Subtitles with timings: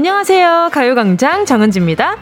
[0.00, 0.70] 안녕하세요.
[0.72, 2.16] 가요광장 정은지입니다.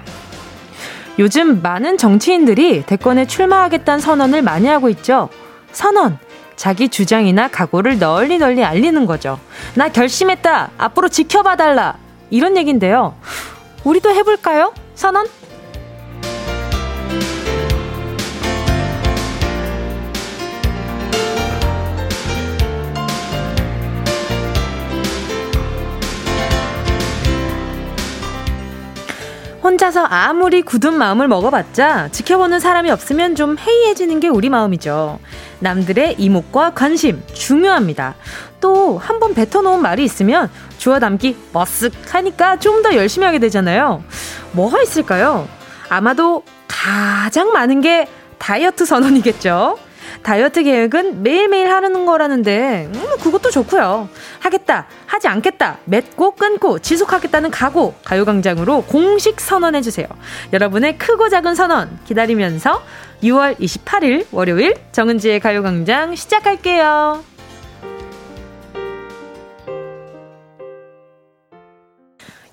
[1.21, 5.29] 요즘 많은 정치인들이 대권에 출마하겠다는 선언을 많이 하고 있죠.
[5.71, 6.19] 선언.
[6.57, 9.39] 자기 주장이나 각오를 널리 널리 알리는 거죠.
[9.77, 10.73] 나 결심했다.
[10.77, 11.95] 앞으로 지켜봐 달라.
[12.31, 13.15] 이런 얘기인데요.
[13.85, 14.75] 우리도 해볼까요?
[14.97, 15.29] 선언?
[29.69, 35.19] 혼자서 아무리 굳은 마음을 먹어봤자 지켜보는 사람이 없으면 좀 해이해지는 게 우리 마음이죠.
[35.59, 38.15] 남들의 이목과 관심 중요합니다.
[38.63, 44.03] 또 한 번 뱉어놓은 말이 있으면 주워 담기 머쓱하니까 좀 더 열심히 하게 되잖아요.
[44.53, 45.47] 뭐가 있을까요?
[45.91, 49.77] 아마도 가장 많은 게 다이어트 선언이겠죠.
[50.23, 54.09] 다이어트 계획은 매일매일 하는 거라는데 음, 그것도 좋고요.
[54.41, 60.07] 하겠다, 하지 않겠다, 맺고 끊고 지속하겠다는 각오 가요광장으로 공식 선언해 주세요.
[60.53, 62.83] 여러분의 크고 작은 선언 기다리면서
[63.23, 67.25] 6월 28일 월요일 정은지의 가요광장 시작할게요.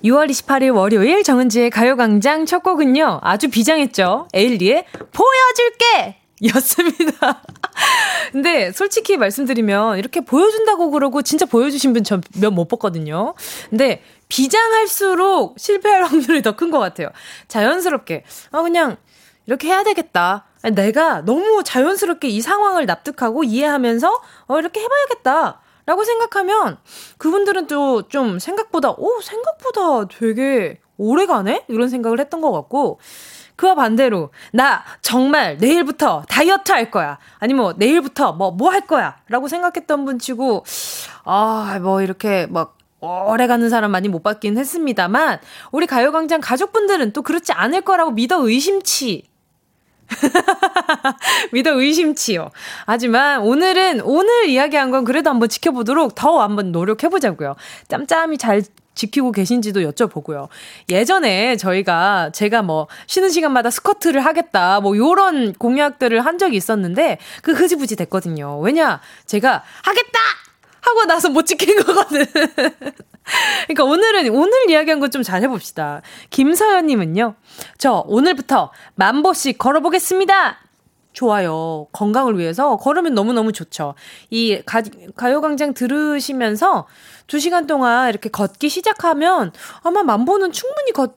[0.04, 3.20] 6월 28일 월요일 정은지의 가요광장 첫 곡은요.
[3.22, 4.28] 아주 비장했죠.
[4.32, 6.25] 에일리의 보여줄게!
[6.42, 7.42] 였습니다.
[8.32, 13.34] 근데 솔직히 말씀드리면 이렇게 보여준다고 그러고 진짜 보여주신 분 저 몇 못 봤거든요.
[13.70, 17.08] 근데 비장할수록 실패할 확률이 더 큰 것 같아요.
[17.48, 18.24] 자연스럽게.
[18.50, 18.96] 아, 그냥
[19.46, 20.46] 이렇게 해야 되겠다.
[20.74, 25.60] 내가 너무 자연스럽게 이 상황을 납득하고 이해하면서 어, 이렇게 해봐야겠다.
[25.86, 26.78] 라고 생각하면
[27.18, 31.64] 그분들은 또 좀 생각보다, 오, 생각보다 되게 오래 가네?
[31.68, 32.98] 이런 생각을 했던 것 같고,
[33.56, 37.18] 그와 반대로 나 정말 내일부터 다이어트 할 거야.
[37.38, 39.16] 아니면 뭐 내일부터 뭐 뭐 할 거야.
[39.28, 40.64] 라고 생각했던 분 치고
[41.24, 45.38] 아, 뭐 이렇게 막 오래 가는 사람 많이 못 봤긴 했습니다만
[45.70, 49.28] 우리 가요광장 가족분들은 또 그렇지 않을 거라고 믿어 의심치
[51.52, 52.50] 믿어 의심치요.
[52.86, 57.56] 하지만 오늘은 오늘 이야기한 건 그래도 한번 지켜보도록 더 한번 노력해보자고요.
[57.88, 58.62] 짬짬이 잘
[58.96, 60.48] 지키고 계신지도 여쭤보고요.
[60.90, 67.52] 예전에 저희가 제가 뭐 쉬는 시간마다 스쿼트를 하겠다 뭐 요런 공약들을 한 적이 있었는데 그
[67.52, 68.58] 흐지부지 됐거든요.
[68.58, 69.00] 왜냐?
[69.26, 70.18] 제가 하겠다!
[70.80, 72.24] 하고 나서 못 지킨 거거든.
[73.66, 76.00] 그러니까 오늘은 오늘 이야기한 거 좀 잘 해봅시다.
[76.30, 77.34] 김서연님은요.
[77.78, 80.58] 저 오늘부터 만 보씩 걸어보겠습니다.
[81.16, 81.86] 좋아요.
[81.92, 83.94] 건강을 위해서 걸으면 너무너무 좋죠.
[84.28, 84.82] 이 가,
[85.16, 86.86] 가요광장 들으시면서
[87.26, 89.50] 2시간 동안 이렇게 걷기 시작하면
[89.82, 91.16] 아마 만보는 충분히 걷,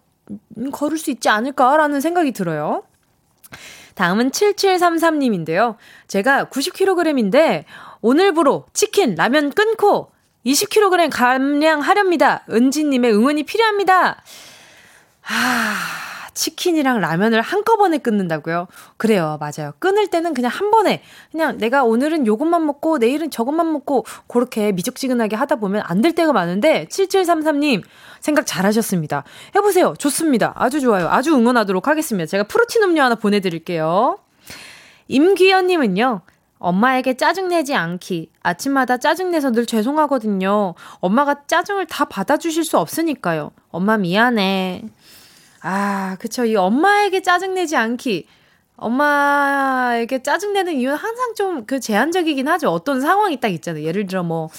[0.71, 2.83] 걸을 수 있지 않을까라는 생각이 들어요.
[3.95, 5.75] 다음은 7733님인데요.
[6.07, 7.65] 제가 90kg인데
[7.99, 10.11] 오늘부로 치킨, 라면 끊고
[10.45, 12.45] 20kg 감량하렵니다.
[12.49, 14.23] 은지님의 응원이 필요합니다.
[15.19, 15.75] 하,
[16.39, 18.67] 치킨이랑 라면을 한꺼번에 끊는다고요?
[18.95, 19.73] 그래요, 맞아요.
[19.79, 25.35] 끊을 때는 그냥 한 번에 그냥 내가 오늘은 요것만 먹고 내일은 저것만 먹고 그렇게 미적지근하게
[25.35, 27.83] 하다 보면 안 될 때가 많은데 7733님
[28.21, 29.25] 생각 잘하셨습니다.
[29.53, 29.93] 해보세요.
[29.97, 30.53] 좋습니다.
[30.55, 31.09] 아주 좋아요.
[31.09, 32.25] 아주 응원하도록 하겠습니다.
[32.25, 34.17] 제가 프로틴 음료 하나 보내드릴게요.
[35.09, 36.21] 임귀현님은요.
[36.59, 38.31] 엄마에게 짜증내지 않기.
[38.43, 40.73] 아침마다 짜증내서 늘 죄송하거든요.
[40.99, 43.51] 엄마가 짜증을 다 받아주실 수 없으니까요.
[43.71, 44.83] 엄마 미안해.
[45.61, 46.45] 아, 그쵸.
[46.45, 48.27] 이 엄마에게 짜증내지 않기.
[48.77, 52.69] 엄마에게 짜증내는 이유는 항상 좀 그 제한적이긴 하죠.
[52.69, 53.83] 어떤 상황이 딱 있잖아요.
[53.83, 54.49] 예를 들어 뭐,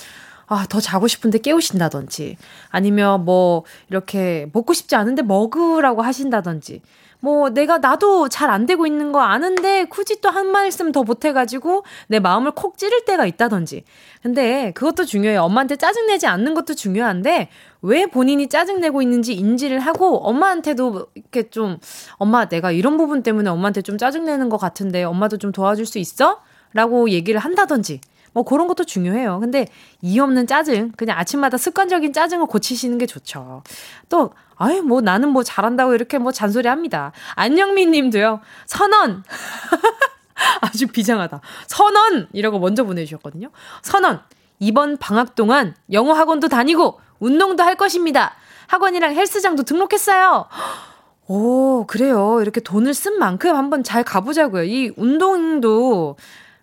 [0.51, 2.37] 아, 더 자고 싶은데 깨우신다든지,
[2.71, 6.83] 아니면 뭐, 이렇게 먹고 싶지 않은데 먹으라고 하신다든지,
[7.23, 11.85] 뭐 내가 나도 잘 안 되고 있는 거 아는데 굳이 또 한 말씀 더 못해가지고
[12.09, 13.85] 내 마음을 콕 찌를 때가 있다든지.
[14.23, 15.43] 근데 그것도 중요해요.
[15.43, 17.49] 엄마한테 짜증내지 않는 것도 중요한데
[17.83, 21.79] 왜 본인이 짜증내고 있는지 인지를 하고 엄마한테도 이렇게 좀
[22.17, 26.41] 엄마 내가 이런 부분 때문에 엄마한테 좀 짜증내는 것 같은데 엄마도 좀 도와줄 수 있어?
[26.73, 28.01] 라고 얘기를 한다든지.
[28.33, 29.41] 뭐 그런 것도 중요해요.
[29.41, 29.67] 근데
[30.03, 33.63] 이유 없는 짜증, 그냥 아침마다 습관적인 짜증을 고치시는 게 좋죠.
[34.09, 37.13] 또 아유, 뭐 나는 뭐 잘한다고 이렇게 뭐 잔소리 합니다.
[37.35, 38.41] 안영민 님도요.
[38.67, 39.25] 선언!
[40.61, 41.41] 아주 비장하다.
[41.67, 42.29] 선언!
[42.33, 43.51] 이라고 먼저 보내주셨거든요.
[43.83, 44.21] 선언!
[44.59, 48.35] 이번 방학 동안 영어 학원도 다니고 운동도 할 것입니다.
[48.67, 50.47] 학원이랑 헬스장도 등록했어요.
[51.27, 52.41] 오, 그래요.
[52.43, 54.65] 이렇게 돈을 쓴 만큼 한번 잘 가보자고요.
[54.65, 56.17] 이 운동도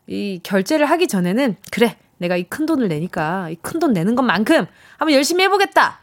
[0.08, 1.98] 이 결제를 하기 전에는 그래.
[2.20, 4.66] 내가 이 큰 돈을 내니까 이 큰 돈 내는 것만큼
[4.98, 6.00] 한번 열심히 해보겠다.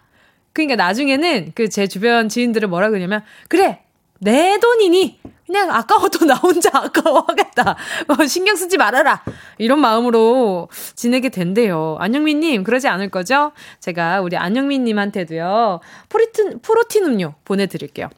[0.53, 3.81] 그러니까 나중에는 그 제 주변 지인들을 뭐라 그러냐면 그래
[4.21, 7.77] 내 돈이니 그냥 아까워도 나 혼자 아까워하겠다.
[8.09, 9.23] 어, 신경 쓰지 말아라.
[9.59, 11.97] 이런 마음으로 지내게 된대요.
[12.01, 13.53] 안영민님, 그러지 않을 거죠?
[13.81, 18.09] 제가 우리 안영민님한테도요, 프로틴, 프로틴 음료 보내드릴게요.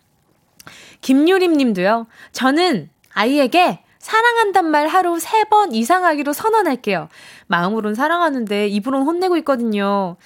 [1.01, 7.09] 김유림 님도요, 저는 아이에게 사랑한단 말 하루 세 번 이상 하기로 선언할게요.
[7.49, 10.17] 마음으론 사랑하는데 입으론 혼내고 있거든요.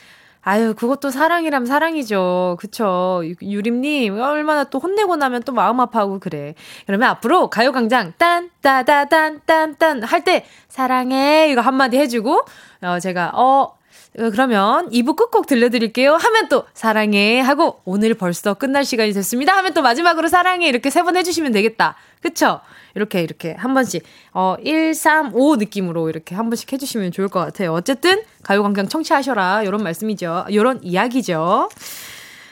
[0.42, 2.56] 아유, 그것도 사랑이라면 사랑이죠.
[2.60, 3.22] 그쵸.
[3.42, 6.54] 유림님, 얼마나 또 혼내고 나면 또 마음 아파하고 그래.
[6.86, 11.50] 그러면 앞으로 가요광장, 딴, 따다단, 딴, 딴, 할 때, 사랑해.
[11.50, 12.42] 이거 한마디 해주고,
[12.82, 13.76] 어, 제가, 어,
[14.14, 16.14] 그러면 2부 끝곡 들려드릴게요.
[16.16, 19.56] 하면 또 사랑해 하고 오늘 벌써 끝날 시간이 됐습니다.
[19.58, 21.96] 하면 또 마지막으로 사랑해 이렇게 세 번 해주시면 되겠다.
[22.22, 22.60] 그쵸?
[22.94, 24.02] 이렇게 이렇게 한 번씩
[24.32, 27.72] 어 1, 3, 5 느낌으로 이렇게 한 번씩 해주시면 좋을 것 같아요.
[27.72, 30.46] 어쨌든 가요광장 청취하셔라 이런 말씀이죠.
[30.48, 31.68] 이런 이야기죠.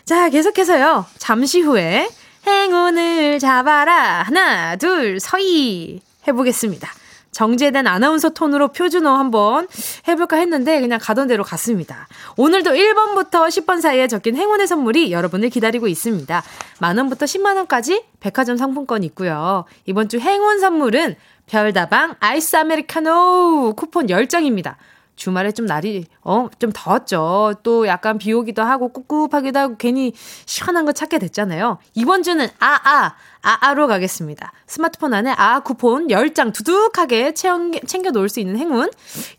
[0.04, 1.06] 자 계속해서요.
[1.18, 2.08] 잠시 후에
[2.46, 6.97] 행운을 잡아라 하나 둘 서희 해보겠습니다.
[7.30, 9.68] 정제된 아나운서 톤으로 표준어 한번
[10.08, 12.08] 해볼까 했는데 그냥 가던 대로 갔습니다.
[12.36, 16.42] 오늘도 1번부터 10번 사이에 적힌 행운의 선물이 여러분을 기다리고 있습니다.
[16.80, 19.64] 만원부터 10만원까지 백화점 상품권 있고요.
[19.86, 21.16] 이번 주 행운 선물은
[21.46, 24.76] 별다방 아이스 아메리카노 쿠폰 10장입니다.
[25.16, 27.54] 주말에 좀 날이 어 좀 더웠죠.
[27.64, 30.12] 또 약간 비 오기도 하고 꿉꿉하기도 하고 괜히
[30.46, 31.78] 시원한 거 찾게 됐잖아요.
[31.94, 34.52] 이번 주는 아아 아아로 가겠습니다.
[34.66, 38.90] 스마트폰 안에 아 쿠폰 10장 두둑하게 챙겨, 놓을 수 있는 행운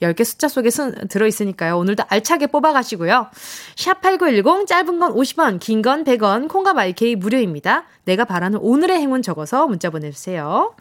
[0.02, 0.70] 10개 숫자 속에
[1.10, 1.78] 들어 있으니까요.
[1.78, 3.28] 오늘도 알차게 뽑아 가시고요.
[3.76, 7.86] 샵8910 짧은 건 50원, 긴 건 100원, 콩과 마이케이 무료입니다.
[8.06, 10.74] 내가 바라는 오늘의 행운 적어서 문자 보내 주세요.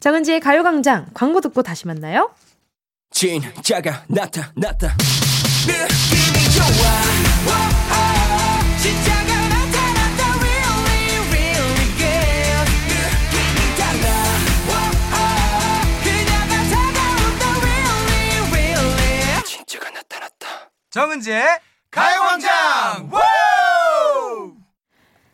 [0.00, 2.30] 정은지의 가요 광장 광고 듣고 다시 만나요.
[3.12, 4.96] 진짜가 나타났다
[5.66, 8.09] 느낌이 좋아
[20.90, 21.44] 정은지의
[21.92, 23.08] 가요광장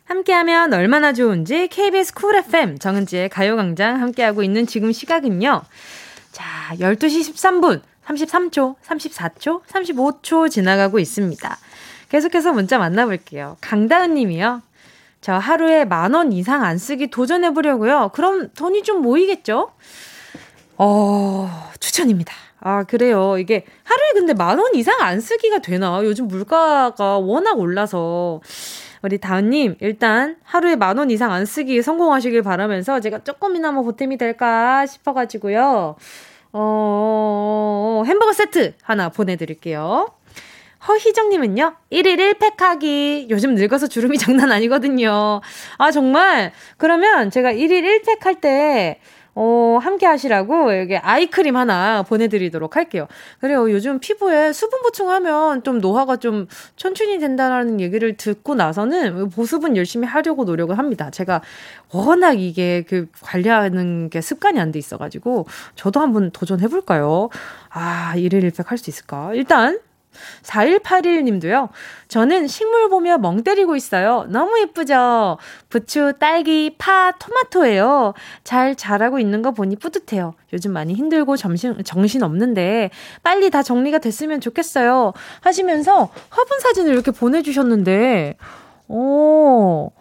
[0.05, 5.63] 함께하면 얼마나 좋은지 KBS 쿨 FM 정은지의 가요광장 함께하고 있는 지금 시각은요.
[6.31, 6.45] 자,
[6.75, 11.57] 12시 13분, 33초, 34초, 35초 지나가고 있습니다.
[12.09, 13.57] 계속해서 문자 만나볼게요.
[13.59, 14.61] 강다은 님이요.
[15.21, 18.11] 저 하루에 만 원 이상 안 쓰기 도전해 보려고요.
[18.13, 19.71] 그럼 돈이 좀 모이겠죠?
[20.77, 22.31] 어, 추천입니다.
[22.59, 23.37] 아, 그래요.
[23.37, 25.99] 이게 하루에 근데 만 원 이상 안 쓰기가 되나?
[26.03, 28.41] 요즘 물가가 워낙 올라서.
[29.03, 34.85] 우리 다은님, 일단 하루에 만 원 이상 안 쓰기 성공하시길 바라면서 제가 조금이나마 보탬이 될까
[34.87, 35.95] 싶어가지고요.
[36.53, 40.07] 어, 햄버거 세트 하나 보내드릴게요.
[40.87, 43.27] 허희정님은요, 1일 1팩 하기.
[43.29, 45.41] 요즘 늙어서 주름이 장난 아니거든요.
[45.77, 46.51] 아, 정말?
[46.77, 48.99] 그러면 제가 1일 1팩 할 때,
[49.39, 53.07] 어, 함께 하시라고 여기 아이크림 하나 보내드리도록 할게요.
[53.39, 53.69] 그래요.
[53.71, 60.43] 요즘 피부에 수분 보충하면 좀 노화가 좀 천천히 된다는 얘기를 듣고 나서는 보습은 열심히 하려고
[60.43, 61.11] 노력을 합니다.
[61.11, 61.41] 제가
[61.93, 65.45] 워낙 이게 그 관리하는 게 습관이 안 돼 있어가지고
[65.75, 67.29] 저도 한번 도전해볼까요?
[67.69, 69.31] 아, 일일 일팩 할 수 있을까?
[69.35, 69.79] 일단
[70.43, 71.69] 4181님도요.
[72.07, 74.25] 저는 식물 보며 멍 때리고 있어요.
[74.29, 75.37] 너무 예쁘죠?
[75.69, 78.13] 부추, 딸기, 파, 토마토예요.
[78.43, 80.33] 잘 자라고 있는 거 보니 뿌듯해요.
[80.53, 82.89] 요즘 많이 힘들고 정신, 정신 없는데
[83.23, 85.13] 빨리 다 정리가 됐으면 좋겠어요.
[85.41, 88.37] 하시면서 화분 사진을 이렇게 보내주셨는데,
[88.87, 89.91] 오,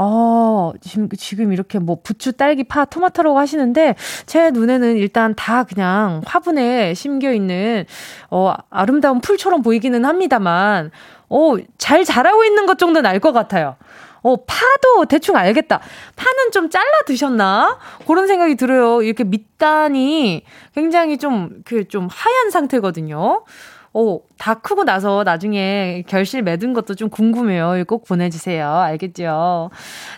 [0.00, 6.22] 어, 지금, 지금 이렇게 뭐 부추, 딸기, 파, 토마토라고 하시는데, 제 눈에는 일단 다 그냥
[6.24, 7.84] 화분에 심겨 있는,
[8.30, 10.92] 어, 아름다운 풀처럼 보이기는 합니다만,
[11.28, 13.74] 어, 잘 자라고 있는 것 정도는 알 것 같아요.
[14.22, 15.80] 어, 파도 대충 알겠다.
[16.14, 17.78] 파는 좀 잘라 드셨나?
[18.06, 19.02] 그런 생각이 들어요.
[19.02, 20.44] 이렇게 밑단이
[20.76, 23.42] 굉장히 좀, 그, 좀 하얀 상태거든요.
[23.92, 27.84] 오, 다 크고 나서 나중에 결실 맺은 것도 좀 궁금해요.
[27.86, 28.68] 꼭 보내주세요.
[28.70, 29.70] 알겠죠?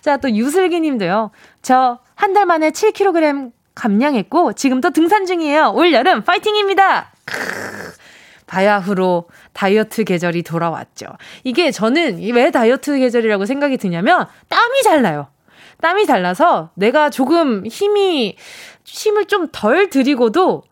[0.02, 1.30] 자, 또 유슬기 님도요.
[1.62, 5.72] 저 한 달 만에 7kg 감량했고, 지금도 등산 중이에요.
[5.74, 7.12] 올 여름 파이팅입니다!
[8.46, 11.06] 바야흐로 다이어트 계절이 돌아왔죠.
[11.44, 15.28] 이게 저는 왜 다이어트 계절이라고 생각이 드냐면, 땀이 잘 나요.
[15.80, 18.36] 땀이 잘 나서 내가 조금 힘이,
[18.84, 20.64] 힘을 좀 덜 들이고도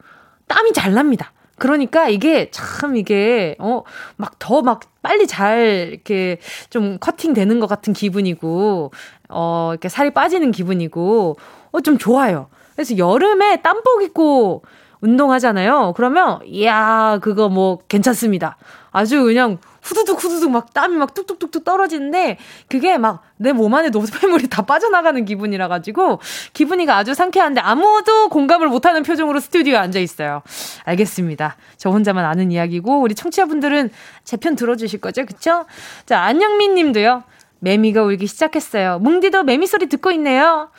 [0.49, 1.33] 땀이 잘 납니다.
[1.59, 3.83] 그러니까 이게 참 이게 어
[4.17, 6.39] 막 더막 막 빨리 잘 이렇게
[6.71, 8.91] 좀 커팅 되는 것 같은 기분이고
[9.29, 11.37] 어 이렇게 살이 빠지는 기분이고
[11.73, 12.49] 어 좀 좋아요.
[12.75, 14.63] 그래서 여름에 땀복 입고
[15.01, 15.93] 운동하잖아요.
[15.97, 18.57] 그러면 이야 그거 뭐 괜찮습니다.
[18.91, 24.49] 아주 그냥 후두둑 후두둑 막 땀이 막 뚝뚝뚝뚝 떨어지는데 그게 막 내 몸 안에 노폐물이
[24.49, 26.19] 다 빠져나가는 기분이라 가지고
[26.55, 30.43] 기분이가 아주 상쾌한데 아무도 공감을 못하는 표정으로 스튜디오에 앉아 있어요.
[30.85, 31.57] 알겠습니다.
[31.77, 33.91] 저 혼자만 아는 이야기고 우리 청취자분들은
[34.25, 35.67] 제 편 들어주실 거죠, 그쵸?
[36.07, 37.23] 자 안영민 님도요.
[37.61, 38.99] 매미가 울기 시작했어요.
[39.01, 40.71] 뭉디도 매미 소리 듣고 있네요.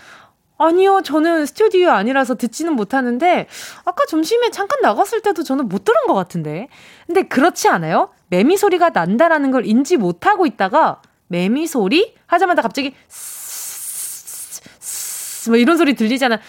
[0.57, 3.47] 아니요, 저는 스튜디오 아니라서 듣지는 못하는데,
[3.85, 6.67] 아까 점심에 잠깐 나갔을 때도 저는 못 들은 것 같은데.
[7.07, 8.09] 근데 그렇지 않아요?
[8.29, 12.15] 매미 소리가 난다라는 걸 인지 못하고 있다가, 매미 소리?
[12.27, 12.93] 하자마자 갑자기,
[15.48, 16.39] 뭐 이런 소리 들리잖아.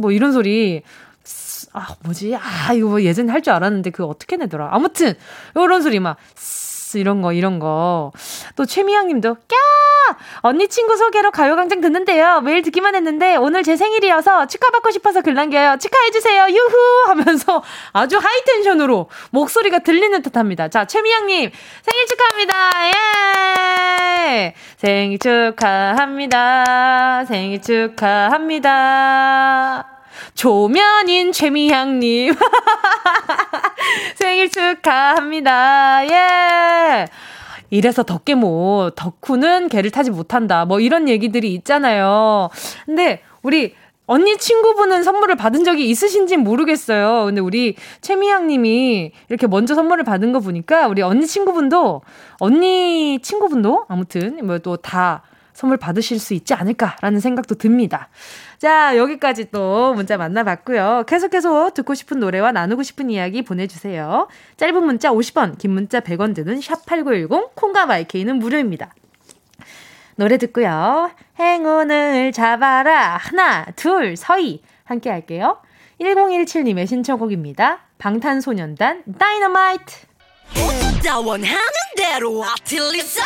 [0.00, 0.82] 뭐 이런 소리.
[1.72, 2.36] 아, 뭐지?
[2.36, 4.68] 아, 이거 뭐 예전에 할 줄 알았는데 그거 어떻게 내더라.
[4.72, 5.14] 아무튼,
[5.56, 6.16] 요런 소리 막,
[6.98, 8.12] 이런 거, 이런 거.
[8.56, 9.56] 또 최미양 님도, 꺄!
[10.40, 12.40] 언니 친구 소개로 가요광장 듣는데요.
[12.42, 15.76] 매일 듣기만 했는데 오늘 제 생일이어서 축하받고 싶어서 글 남겨요.
[15.80, 16.46] 축하해주세요.
[16.50, 17.04] 유후!
[17.06, 20.68] 하면서 아주 하이텐션으로 목소리가 들리는 듯 합니다.
[20.68, 21.50] 자, 최미양 님,
[21.82, 22.54] 생일 축하합니다.
[22.88, 24.54] 예!
[24.76, 26.64] 생일 축하합니다.
[27.26, 28.74] 생일 축하합니다.
[30.34, 32.34] 조면인 최미향님.
[34.16, 36.06] 생일 축하합니다.
[36.10, 37.06] 예.
[37.70, 40.64] 이래서 덕계 뭐, 덕후는 개를 타지 못한다.
[40.64, 42.50] 뭐 이런 얘기들이 있잖아요.
[42.86, 43.74] 근데 우리
[44.06, 47.24] 언니 친구분은 선물을 받은 적이 있으신지 모르겠어요.
[47.24, 52.02] 근데 우리 최미양 님이 이렇게 먼저 선물을 받은 거 보니까 우리 언니 친구분도,
[52.38, 55.22] 언니 친구분도 아무튼 뭐 또 다
[55.54, 58.08] 선물 받으실 수 있지 않을까라는 생각도 듭니다.
[58.58, 61.04] 자, 여기까지 또 문자 만나봤고요.
[61.06, 64.28] 계속해서 듣고 싶은 노래와 나누고 싶은 이야기 보내주세요.
[64.56, 68.92] 짧은 문자 50원, 긴 문자 100원 드는 샵8910, 콩과 마이케이는 무료입니다.
[70.16, 71.10] 노래 듣고요.
[71.38, 73.16] 행운을 잡아라.
[73.16, 74.62] 하나, 둘, 서희.
[74.84, 75.58] 함께 할게요.
[76.00, 77.80] 1017님의 신청곡입니다.
[77.98, 80.06] 방탄소년단 다이너마이트.
[81.24, 81.58] 원하는
[81.96, 83.22] 대로 아틀리사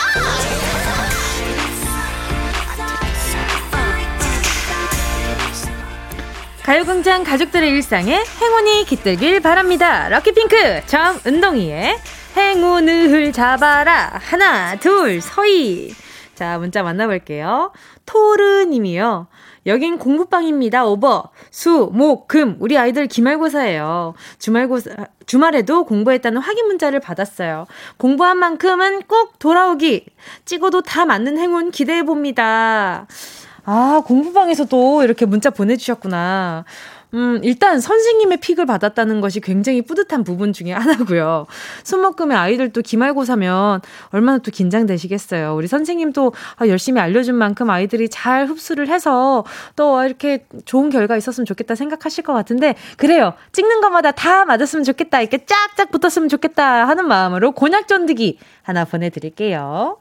[6.69, 10.11] 가요광장 가족들의 일상에 행운이 깃들길 바랍니다.
[10.11, 11.97] 럭키핑크 정은동이의
[12.37, 15.95] 행운을 잡아라 하나 둘 서희
[16.35, 17.73] 자 문자 만나볼게요.
[18.05, 19.29] 토르님이요.
[19.65, 20.85] 여긴 공부방입니다.
[20.85, 21.31] 오버.
[21.51, 22.59] 수, 목, 금.
[22.61, 24.13] 우리 아이들 기말고사예요.
[24.39, 24.91] 주말고사,
[25.25, 27.67] 주말에도 공부했다는 확인 문자를 받았어요.
[27.97, 30.05] 공부한 만큼은 꼭 돌아오기.
[30.45, 33.07] 찍어도 다 맞는 행운 기대해봅니다.
[33.71, 36.65] 아, 공부방에서도 이렇게 문자 보내주셨구나.
[37.13, 41.47] 음, 일단 선생님의 픽을 받았다는 것이 굉장히 뿌듯한 부분 중에 하나고요.
[41.85, 45.55] 손목금에 아이들도 기말고사면 얼마나 또 긴장되시겠어요.
[45.55, 49.45] 우리 선생님도 아, 열심히 알려준 만큼 아이들이 잘 흡수를 해서
[49.77, 53.35] 또 이렇게 좋은 결과 있었으면 좋겠다 생각하실 것 같은데 그래요.
[53.53, 55.21] 찍는 것마다 다 맞았으면 좋겠다.
[55.21, 59.99] 이렇게 짝짝 붙었으면 좋겠다 하는 마음으로 곤약 쫀득이 하나 보내드릴게요.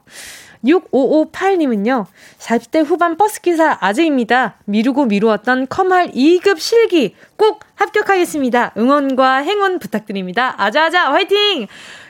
[0.64, 2.06] 6558님은요,
[2.38, 4.56] 40대 후반 버스기사 아재입니다.
[4.64, 8.72] 미루고 미루었던 컴할 2급 실기 꼭 합격하겠습니다.
[8.76, 10.54] 응원과 행운 부탁드립니다.
[10.58, 11.66] 아자아자 화이팅!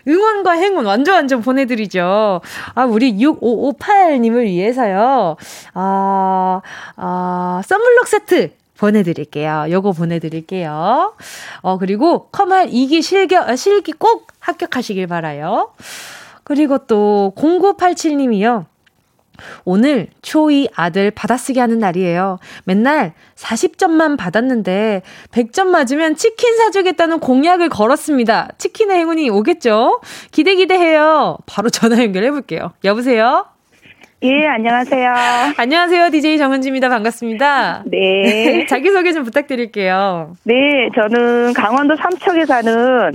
[0.06, 2.40] 응원과 행운 완전 완전 보내드리죠.
[2.74, 5.36] 아, 우리 6558님을 위해서요,
[5.74, 6.60] 아,
[6.96, 9.66] 아, 썬블록 세트 보내드릴게요.
[9.70, 11.14] 요거 보내드릴게요.
[11.62, 15.72] 어, 그리고 컴할 2기 실기, 실기 꼭 합격하시길 바라요.
[16.48, 18.64] 그리고 또 0987님이요.
[19.64, 22.38] 오늘 초2 아들 받아쓰기 하는 날이에요.
[22.64, 28.48] 맨날 40점만 받았는데 100점 맞으면 치킨 사주겠다는 공약을 걸었습니다.
[28.58, 30.00] 치킨의 행운이 오겠죠?
[30.32, 31.36] 기대 기대해요.
[31.46, 32.72] 바로 전화 연결해 볼게요.
[32.82, 33.46] 여보세요?
[34.22, 35.12] 예, 안녕하세요.
[35.56, 36.10] 안녕하세요.
[36.10, 36.88] DJ 정은지입니다.
[36.88, 37.84] 반갑습니다.
[37.86, 38.66] 네.
[38.68, 40.34] 자기소개 좀 부탁드릴게요.
[40.42, 40.54] 네,
[40.96, 43.12] 저는 강원도 삼척에 사는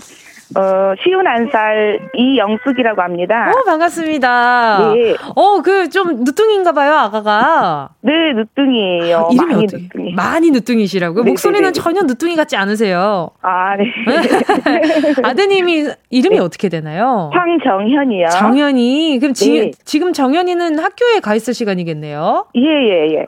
[0.55, 3.49] 어, 쉬운 한살 이영숙이라고 합니다.
[3.51, 4.93] 어, 반갑습니다.
[4.93, 5.15] 네.
[5.35, 7.89] 어, 그좀 늦둥인가 봐요, 아가가.
[8.01, 9.29] 네, 늦둥이에요.
[9.31, 9.81] 이름이 많이 어떻게?
[9.83, 10.13] 늦둥이.
[10.13, 11.23] 많이 늦둥이시라고요?
[11.23, 11.81] 네, 목소리는 네, 네.
[11.81, 13.29] 전혀 늦둥이 같지 않으세요.
[13.41, 13.85] 아, 네.
[15.23, 16.41] 아드님이 이름이 네.
[16.41, 17.31] 어떻게 되나요?
[17.33, 18.27] 황정현이요.
[18.29, 19.19] 정현이.
[19.19, 19.71] 그럼 지, 네.
[19.85, 22.47] 지금 정현이는 학교에 가 있을 시간이겠네요?
[22.55, 23.25] 예, 예, 예.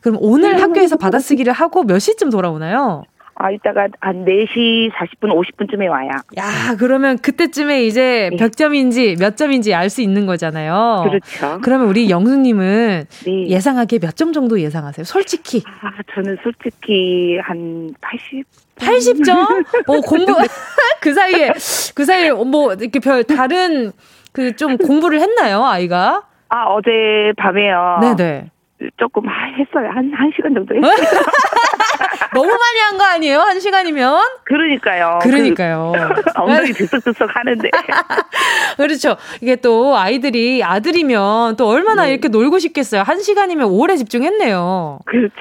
[0.00, 3.04] 그럼 오늘 학교에서 받아쓰기를 하고 몇 시쯤 돌아오나요?
[3.34, 6.10] 아, 이따가 한 4시 40분, 50분쯤에 와요.
[6.38, 8.36] 야, 그러면 그때쯤에 이제 네.
[8.36, 11.04] 몇 점인지, 몇 점인지 알 수 있는 거잖아요.
[11.08, 11.60] 그렇죠.
[11.62, 13.46] 그러면 우리 영수님은 네.
[13.48, 15.04] 예상하기에 몇 점 정도 예상하세요?
[15.04, 15.62] 솔직히.
[15.66, 18.44] 아, 저는 솔직히 한 80?
[18.76, 19.64] 80점?
[19.88, 20.34] 어, 공부,
[21.00, 21.50] 그 사이에,
[21.94, 23.92] 그 사이에 뭐, 이렇게 별, 다른,
[24.32, 26.22] 그 좀 공부를 했나요, 아이가?
[26.48, 27.98] 아, 어제 밤에요.
[28.00, 28.50] 네네.
[28.96, 29.90] 조금 했어요.
[29.92, 30.90] 한, 한 시간 정도 했어요.
[32.34, 33.40] 너무 많이 한 거 아니에요?
[33.40, 34.22] 한 시간이면?
[34.44, 35.18] 그러니까요.
[35.22, 35.92] 그러니까요.
[35.94, 37.68] 그, 엉덩이 들썩들썩 하는데.
[38.76, 39.16] 그렇죠.
[39.40, 42.12] 이게 또 아이들이 아들이면 또 얼마나 네.
[42.12, 43.02] 이렇게 놀고 싶겠어요.
[43.02, 45.00] 한 시간이면 오래 집중했네요.
[45.04, 45.34] 그렇죠.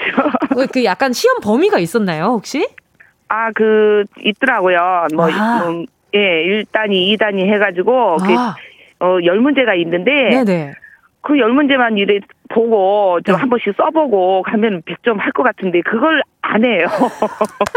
[0.49, 2.67] 그, 그 약간 시험 범위가 있었나요, 혹시?
[3.29, 5.07] 아, 그, 있더라고요.
[5.13, 5.63] 뭐, 아.
[5.69, 8.55] 뭐 예, 1단위, 2단위 해가지고, 아.
[8.99, 10.11] 그, 어, 열 문제가 있는데.
[10.43, 10.73] 네네.
[11.21, 13.49] 그 열 문제만 이래 보고 좀한 네.
[13.49, 16.87] 번씩 써보고 가면 100점 할 것 같은데 그걸 안 해요.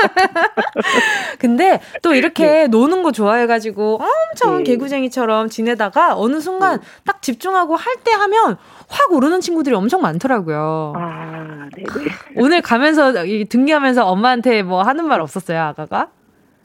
[1.39, 2.67] 근데 또 이렇게 네.
[2.67, 4.65] 노는 거 좋아해가지고 엄청 네.
[4.65, 6.87] 개구쟁이처럼 지내다가 어느 순간 네.
[7.07, 8.57] 딱 집중하고 할 때 하면
[8.89, 10.93] 확 오르는 친구들이 엄청 많더라고요.
[10.97, 11.85] 아, 네.
[12.37, 13.13] 오늘 가면서
[13.49, 16.09] 등기하면서 엄마한테 뭐 하는 말 없었어요, 아가가?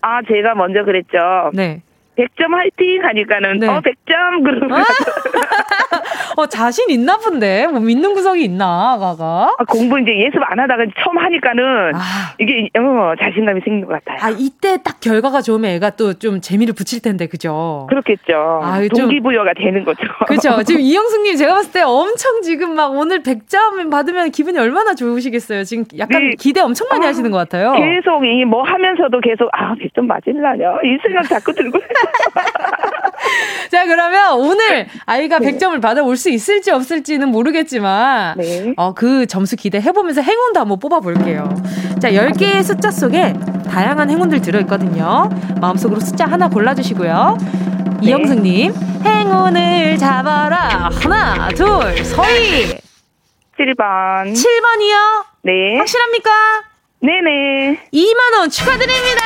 [0.02, 1.18] 아, 제가 먼저 그랬죠.
[1.54, 1.84] 네.
[2.20, 3.68] 100점 화이팅 하니까는 네.
[3.68, 4.76] 어 100점 그러고
[6.38, 10.86] 어 자신 있나 본데 뭐 믿는 구석이 있나 아가가 아, 공부 이제 예습 안 하다가
[11.04, 12.00] 처음 하니까는 아.
[12.40, 14.18] 이게 어, 자신감이 생긴 것 같아요.
[14.22, 17.86] 아 이때 딱 결과가 좋으면 애가 또 좀 재미를 붙일 텐데 그죠?
[17.90, 18.60] 그렇겠죠.
[18.62, 20.02] 아, 동기부여가 좀, 되는 거죠.
[20.28, 20.62] 그렇죠.
[20.68, 25.64] 지금 이영숙님 제가 봤을 때 엄청 지금 막 오늘 100점 받으면 기분이 얼마나 좋으시겠어요.
[25.64, 26.36] 지금 약간 네.
[26.38, 27.72] 기대 엄청 많이 아, 하시는 것 같아요.
[27.74, 31.80] 계속 이 뭐 하면서도 계속 아 100점 맞을라냐 이 생각 자꾸 들고.
[33.72, 35.52] 자, 그러면 오늘 아이가 네.
[35.52, 38.74] 100점을 받아올 수 있을지 없을지는 모르겠지만, 네.
[38.78, 41.50] 어, 그 점수 기대해보면서 행운도 한번 뽑아볼게요.
[42.00, 43.34] 자, 10개의 숫자 속에
[43.70, 45.30] 다양한 행운들 들어있거든요.
[45.62, 47.38] 마음속으로 숫자 하나 골라주시고요.
[48.02, 48.08] 네.
[48.10, 48.74] 이영승님,
[49.06, 50.90] 행운을 잡아라.
[50.92, 52.80] 하나, 둘, 서희.
[53.60, 54.34] 7번.
[54.34, 55.26] 7번이요?
[55.44, 55.78] 네.
[55.78, 56.30] 확실합니까?
[57.02, 57.88] 네네.
[57.94, 59.24] 2만원 축하드립니다!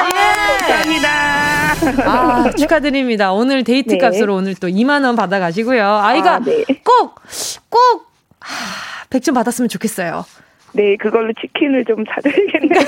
[0.00, 2.10] 아, 감사합니다.
[2.10, 3.32] 아, 축하드립니다.
[3.32, 3.98] 오늘 데이트 네.
[3.98, 5.86] 값으로 오늘 또 2만원 받아가시고요.
[5.86, 6.64] 아이가 아, 네.
[6.84, 7.20] 꼭,
[7.68, 10.24] 꼭, 하, 100점 받았으면 좋겠어요.
[10.74, 12.80] 네, 그걸로 치킨을 좀 사드리겠네요.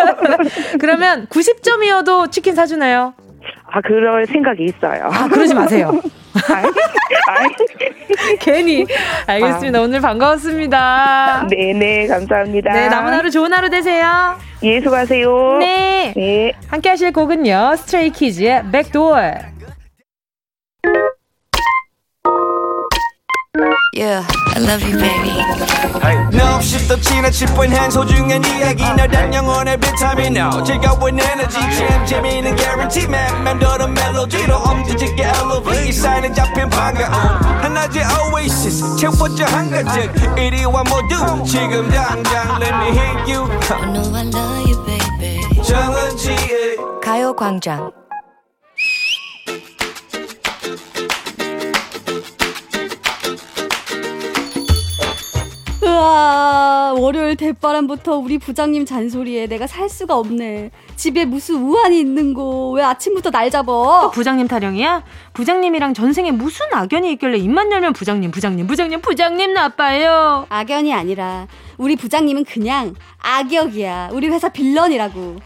[0.80, 3.14] 그러면 90점이어도 치킨 사주나요?
[3.70, 5.08] 아, 그럴 생각이 있어요.
[5.12, 5.92] 아, 그러지 마세요.
[8.40, 8.86] 괜히.
[9.26, 9.78] 알겠습니다.
[9.78, 9.82] 아.
[9.82, 11.46] 오늘 반가웠습니다.
[11.50, 12.72] 네네, 감사합니다.
[12.72, 14.38] 네, 남은 하루 좋은 하루 되세요.
[14.62, 15.58] 예, 수고하세요.
[15.58, 16.12] 네.
[16.16, 16.52] 네.
[16.68, 19.34] 함께 하실 곡은요, 스트레이키즈의 백도어.
[23.94, 24.22] Yeah,
[24.54, 25.32] I love you, baby.
[26.32, 28.82] No, 없이 또 지나칠 뻔한 소중한 이야기.
[28.84, 33.42] 너란 영혼의 비타민 O 즐거운 에너지 참 재미있는 guarantee man.
[33.42, 37.12] 맘대로 멜로디로 엄지짓게 elevate 이 사인은 잡힌 반가움.
[37.62, 38.96] 하나의 oasis.
[38.96, 43.50] 채워져 한가득 이리와 모두 지금 당장 let me hit you.
[43.70, 45.62] I know I love you, baby.
[45.62, 47.90] 정은지의 가요광장
[55.98, 60.70] 우와, 월요일 대바람부터 우리 부장님 잔소리에 내가 살 수가 없네.
[60.94, 62.70] 집에 무슨 우환이 있는 거.
[62.70, 64.00] 왜 아침부터 날 잡어?
[64.02, 65.02] 또 부장님 타령이야?
[65.32, 70.46] 부장님이랑 전생에 무슨 악연이 있길래 입만 열면 부장님, 부장님, 부장님, 부장님 나빠요.
[70.48, 74.10] 악연이 아니라 우리 부장님은 그냥 악역이야.
[74.12, 75.36] 우리 회사 빌런이라고.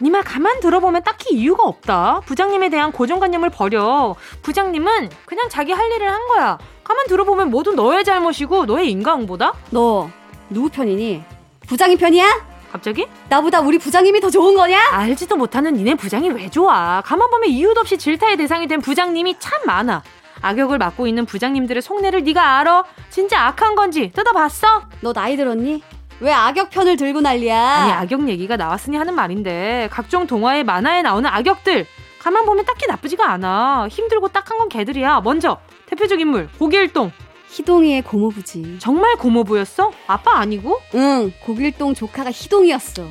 [0.00, 2.20] 니말 가만 들어보면 딱히 이유가 없다.
[2.26, 4.14] 부장님에 대한 고정관념을 버려.
[4.42, 6.58] 부장님은 그냥 자기 할 일을 한 거야.
[6.84, 9.54] 가만 들어보면 모두 너의 잘못이고 너의 인간보다?
[9.70, 10.08] 너
[10.50, 11.22] 누구 편이니?
[11.66, 12.46] 부장님 편이야?
[12.72, 13.06] 갑자기?
[13.28, 14.78] 나보다 우리 부장님이 더 좋은 거냐?
[14.92, 17.02] 알지도 못하는 니네 부장이 왜 좋아?
[17.04, 20.02] 가만 보면 이유도 없이 질타의 대상이 된 부장님이 참 많아.
[20.40, 22.84] 악역을 맡고 있는 부장님들의 속내를 네가 알아?
[23.10, 24.82] 진짜 악한 건지 뜯어봤어?
[25.00, 25.82] 너 나이 들었니?
[26.20, 27.60] 왜 악역 편을 들고 난리야?
[27.60, 31.86] 아니 악역 얘기가 나왔으니 하는 말인데 각종 동화에 만화에 나오는 악역들
[32.18, 33.86] 가만 보면 딱히 나쁘지가 않아.
[33.88, 35.20] 힘들고 딱한 건 걔들이야.
[35.20, 37.12] 먼저 대표적 인물 고길동.
[37.50, 38.78] 희동이의 고모부지.
[38.80, 39.92] 정말 고모부였어?
[40.06, 40.80] 아빠 아니고?
[40.96, 43.04] 응, 고길동 조카가 희동이었어.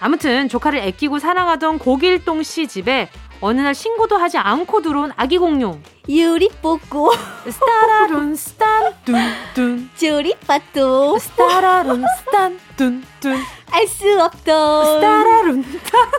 [0.00, 3.08] 아무튼 조카를 아끼고 사랑하던 고길동 씨 집에
[3.40, 5.82] 어느 날 신고도 하지 않고 들어온 아기 공룡.
[6.08, 7.12] 유리 뽑고
[7.50, 9.90] 스타라룬 스탄 둔둔.
[9.96, 13.38] 조리빠또 스타라룬 스탄 둔둔.
[13.70, 14.86] 알수 없던.
[14.86, 15.64] 스타라룬.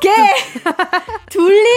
[0.01, 0.11] 개.
[1.29, 1.67] 둘리.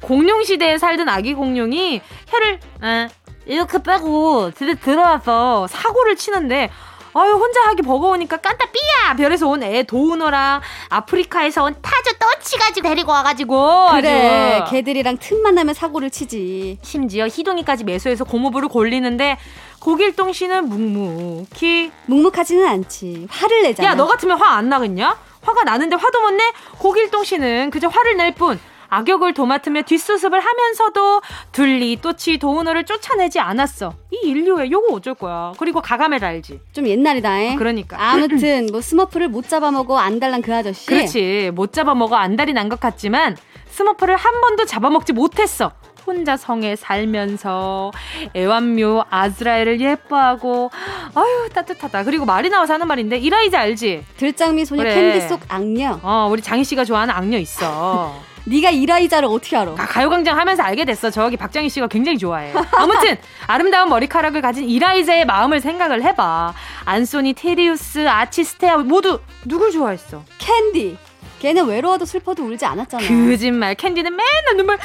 [0.00, 3.08] 공룡 시대에 살던 아기 공룡이 혀를 에,
[3.46, 6.70] 이렇게 빼고 집에 들어와서 사고를 치는데
[7.14, 12.80] 아유 혼자 하기 버거우니까 깐따 삐야 별에서 온 애 도우너랑 아프리카에서 온 타조 떠치 가지
[12.80, 14.70] 데리고 와가지고 그래 아주.
[14.72, 19.36] 걔들이랑 틈만 나면 사고를 치지 심지어 희동이까지 매수해서 고모부를 골리는데
[19.80, 25.16] 고길동 씨는 묵묵히 묵묵하지는 않지 화를 내잖아 야 너 같으면 화 안 나겠냐?
[25.42, 26.42] 화가 나는데 화도 못 내?
[26.78, 28.58] 고길동 씨는 그저 화를 낼 뿐
[28.96, 33.94] 악역을 도맡으며 뒷수습을 하면서도 둘리, 또치, 도우너를 쫓아내지 않았어.
[34.10, 35.52] 이 인류에 요거 어쩔 거야.
[35.58, 36.60] 그리고 가가멜 알지?
[36.74, 37.40] 좀 옛날이다.
[37.40, 37.54] 에?
[37.54, 37.96] 어, 그러니까.
[37.98, 40.86] 아무튼 뭐 스머프를 못 잡아먹어 안달난 그 아저씨.
[40.86, 41.52] 그렇지.
[41.54, 43.36] 못 잡아먹어 안달이 난 것 같지만
[43.70, 45.72] 스머프를 한 번도 잡아먹지 못했어.
[46.06, 47.92] 혼자 성에 살면서
[48.36, 50.70] 애완묘 아즈라엘을 예뻐하고
[51.14, 52.04] 아유 따뜻하다.
[52.04, 54.04] 그리고 말이 나와서 하는 말인데 이라이자 알지?
[54.16, 54.94] 들장미 소녀 그래.
[54.94, 55.98] 캔디 속 악녀.
[56.02, 58.14] 어 우리 장희 씨가 좋아하는 악녀 있어.
[58.44, 59.72] 네가 이라이자를 어떻게 알아?
[59.72, 61.10] 아, 가요광장 하면서 알게 됐어.
[61.10, 62.52] 저기 박장희 씨가 굉장히 좋아해.
[62.72, 66.54] 아무튼 아름다운 머리카락을 가진 이라이자의 마음을 생각을 해봐.
[66.84, 70.22] 안소니, 테리우스, 아치, 스테아 모두 누굴 좋아했어?
[70.38, 70.96] 캔디.
[71.40, 73.02] 걔는 외로워도 슬퍼도 울지 않았잖아.
[73.06, 73.74] 거짓말.
[73.74, 74.78] 캔디는 맨날 눈물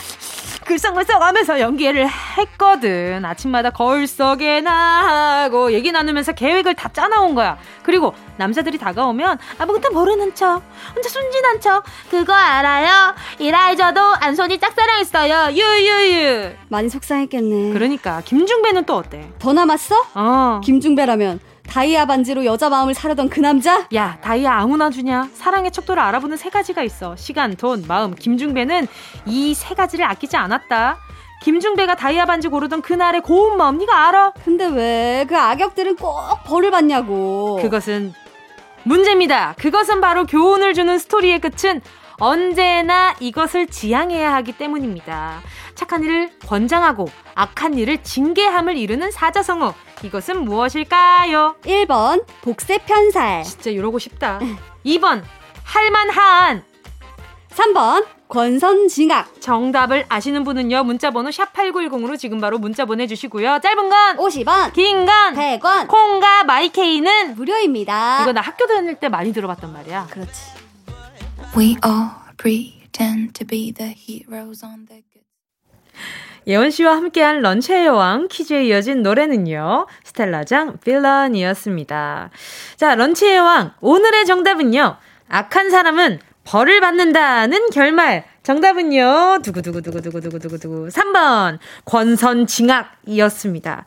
[0.67, 3.23] 글썽글썽 하면서 연기를 했거든.
[3.23, 7.57] 아침마다 거울 속에 나하고 얘기 나누면서 계획을 다 짜나온 거야.
[7.83, 10.61] 그리고 남자들이 다가오면 아무것도 모르는 척,
[10.93, 11.83] 혼자 순진한 척.
[12.11, 13.15] 그거 알아요?
[13.39, 15.53] 이라이저도 안손이 짝사랑했어요.
[15.53, 16.51] 유유유.
[16.67, 17.71] 많이 속상했겠네.
[17.73, 19.31] 그러니까 김중배는 또 어때?
[19.39, 19.95] 더 남았어?
[20.15, 20.61] 어.
[20.65, 23.87] 김중배라면 다이아 반지로 여자 마음을 사려던 그 남자?
[23.93, 25.29] 야, 다이아 아무나 주냐?
[25.33, 27.15] 사랑의 척도를 알아보는 세 가지가 있어.
[27.15, 28.15] 시간, 돈, 마음.
[28.15, 28.87] 김중배는
[29.25, 30.97] 이 세 가지를 아끼지 않았다.
[31.43, 34.33] 김중배가 다이아 반지 고르던 그날의 고운 마음 네가 알아?
[34.43, 37.59] 근데 왜 그 악역들은 꼭 벌을 받냐고.
[37.61, 38.13] 그것은
[38.83, 39.53] 문제입니다.
[39.59, 41.81] 그것은 바로 교훈을 주는 스토리의 끝은
[42.19, 45.41] 언제나 이것을 지향해야 하기 때문입니다.
[45.75, 49.73] 착한 일을 권장하고 악한 일을 징계함을 이루는 사자성어.
[50.03, 51.55] 이것은 무엇일까요?
[51.63, 53.43] 1번 복세 편살.
[53.43, 54.39] 진짜 이러고 싶다.
[54.85, 55.21] 2번
[55.63, 56.63] 할만한.
[57.49, 59.39] 3번 권선징악.
[59.41, 60.83] 정답을 아시는 분은요.
[60.83, 63.59] 문자번호 샵8910으로 지금 바로 문자 보내주시고요.
[63.63, 68.23] 짧은 건 50원, 긴 건 100원, 콩과 마이케이는 무료입니다.
[68.23, 70.07] 이거 나 학교 다닐 때 많이 들어봤단 말이야.
[70.09, 70.56] 그렇지.
[71.55, 75.25] We all pretend to be the heroes on the good.
[76.45, 79.87] 예원 씨와 함께한 런치의 여왕 퀴즈에 이어진 노래는요.
[80.03, 82.29] 스텔라장 빌런이었습니다.
[82.77, 84.97] 자, 런치의 여왕 오늘의 정답은요.
[85.27, 88.25] 악한 사람은 벌을 받는다는 결말.
[88.43, 89.39] 정답은요.
[89.43, 93.83] 두구두구두구두구두구두구두구 3번 권선징악이었습니다.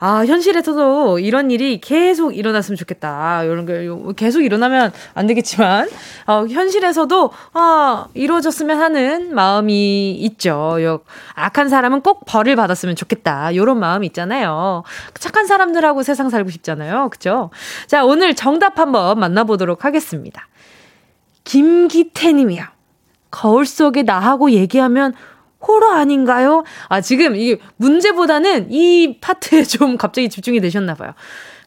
[0.00, 3.42] 아, 현실에서도 이런 일이 계속 일어났으면 좋겠다.
[3.42, 5.88] 이런 게 계속 일어나면 안 되겠지만,
[6.26, 10.76] 어, 현실에서도, 아, 이루어졌으면 하는 마음이 있죠.
[10.82, 11.00] 요,
[11.34, 13.56] 악한 사람은 꼭 벌을 받았으면 좋겠다.
[13.56, 14.84] 요런 마음이 있잖아요.
[15.18, 17.08] 착한 사람들하고 세상 살고 싶잖아요.
[17.10, 17.50] 그죠?
[17.88, 20.46] 자, 오늘 정답 한번 만나보도록 하겠습니다.
[21.42, 22.64] 김기태 님이요.
[23.30, 25.14] 거울 속에 나하고 얘기하면
[25.66, 26.64] 호러 아닌가요?
[26.88, 31.12] 아, 지금 이 문제보다는 이 파트에 좀 갑자기 집중이 되셨나봐요.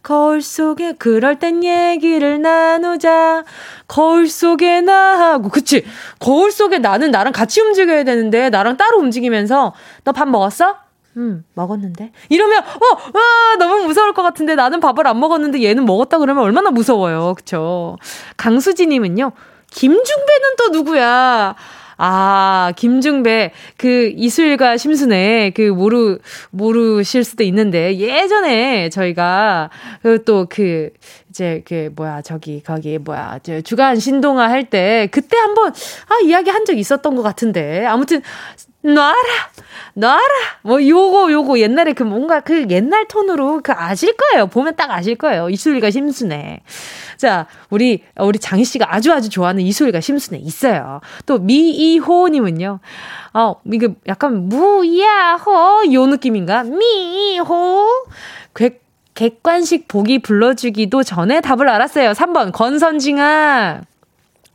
[0.03, 3.43] 거울 속에 그럴 땐 얘기를 나누자.
[3.87, 5.49] 거울 속에 나하고.
[5.49, 5.85] 그치.
[6.19, 9.73] 거울 속에 나는 나랑 같이 움직여야 되는데, 나랑 따로 움직이면서,
[10.03, 10.75] 너 밥 먹었어?
[11.17, 12.11] 음, 먹었는데?
[12.29, 16.71] 이러면, 어, 와, 너무 무서울 것 같은데, 나는 밥을 안 먹었는데 얘는 먹었다 그러면 얼마나
[16.71, 17.35] 무서워요.
[17.35, 17.97] 그쵸.
[18.37, 19.33] 강수지님은요,
[19.69, 21.53] 김중배는 또 누구야?
[22.03, 26.17] 아, 김중배, 그, 이슬과 심순애, 그, 모르,
[26.49, 29.69] 모르실 수도 있는데, 예전에 저희가,
[30.01, 30.89] 그, 또 그,
[31.29, 36.49] 이제, 그, 뭐야, 저기, 거기, 뭐야, 저 주간 신동아 할 때, 그때 한번, 아, 이야기
[36.49, 38.21] 한 적 있었던 것 같은데, 아무튼,
[38.83, 39.15] 놔라!
[39.93, 40.21] 놔라!
[40.63, 44.47] 뭐, 요거, 요거, 옛날에 그 뭔가 그 옛날 톤으로 그 아실 거예요.
[44.47, 45.49] 보면 딱 아실 거예요.
[45.49, 46.61] 이슬과 심순애.
[47.17, 51.01] 자, 우리, 우리 장희 씨가 아주 아주 좋아하는 이슬과 심순애 있어요.
[51.25, 52.79] 또 미이호님은요,
[53.33, 56.63] 어, 이게 약간 무야호, 요 느낌인가?
[56.63, 57.87] 미호.
[58.55, 58.81] 객,
[59.13, 62.11] 객관식 보기 불러주기도 전에 답을 알았어요.
[62.13, 63.81] 3번, 건선징아.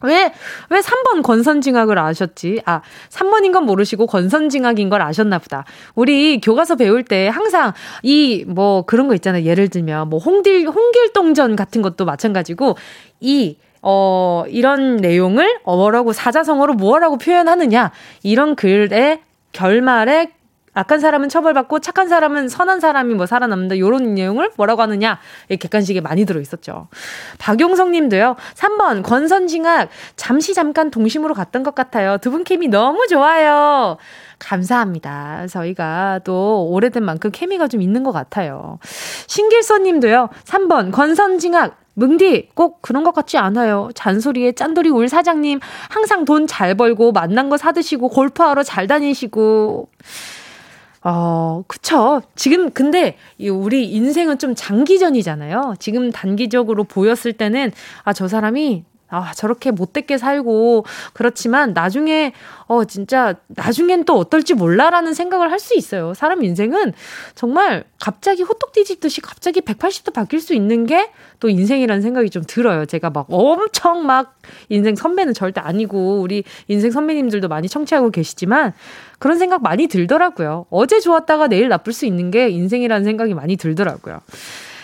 [0.06, 0.32] 왜,
[0.70, 2.62] 왜 3번 권선징악을 아셨지?
[2.64, 5.64] 아, 3번인 건 모르시고 권선징악인 걸 아셨나 보다.
[5.94, 9.44] 우리 교과서 배울 때 항상 이 뭐 그런 거 있잖아요.
[9.44, 12.76] 예를 들면 뭐 홍딜, 홍길동전 같은 것도 마찬가지고
[13.20, 17.92] 이 어, 이런 내용을 어라고 사자성어로 무엇라고 표현하느냐.
[18.22, 19.20] 이런 글의
[19.52, 20.30] 결말에
[20.76, 23.78] 악한 사람은 처벌받고 착한 사람은 선한 사람이 뭐 살아남는다.
[23.78, 25.18] 요런 내용을 뭐라고 하느냐.
[25.48, 26.88] 이 객관식에 많이 들어있었죠.
[27.38, 28.36] 박용성 님도요.
[28.54, 32.18] 3번 권선징악 잠시 잠깐 동심으로 갔던 것 같아요.
[32.18, 33.96] 두 분 케미 너무 좋아요.
[34.38, 35.46] 감사합니다.
[35.48, 38.78] 저희가 또 오래된 만큼 케미가 좀 있는 것 같아요.
[39.26, 40.28] 신길선 님도요.
[40.44, 43.88] 3번 권선징악 뭉디, 꼭 그런 것 같지 않아요.
[43.94, 49.88] 잔소리에 짠돌이 울 사장님, 항상 돈 잘 벌고, 만난 거 사드시고, 골프하러 잘 다니시고.
[51.08, 52.20] 어, 그쵸.
[52.34, 55.76] 지금 근데 우리 인생은 좀 장기전이잖아요.
[55.78, 57.70] 지금 단기적으로 보였을 때는
[58.02, 62.32] 아, 저 사람이 아, 저렇게 못됐게 살고, 그렇지만 나중에,
[62.66, 66.12] 어, 진짜, 나중엔 또 어떨지 몰라라는 생각을 할 수 있어요.
[66.14, 66.92] 사람 인생은
[67.34, 72.86] 정말 갑자기 호떡 뒤집듯이 갑자기 180도 바뀔 수 있는 게 또 인생이라는 생각이 좀 들어요.
[72.86, 74.38] 제가 막 엄청 막
[74.68, 78.72] 인생 선배는 절대 아니고, 우리 인생 선배님들도 많이 청취하고 계시지만,
[79.18, 80.66] 그런 생각 많이 들더라고요.
[80.70, 84.20] 어제 좋았다가 내일 나쁠 수 있는 게 인생이라는 생각이 많이 들더라고요.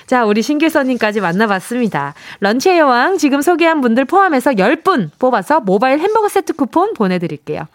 [0.07, 2.15] 자, 우리 신길선님까지 만나봤습니다.
[2.41, 7.67] 런치의 여왕 지금 소개한 분들 포함해서 10분 뽑아서 모바일 햄버거 세트 쿠폰 보내드릴게요.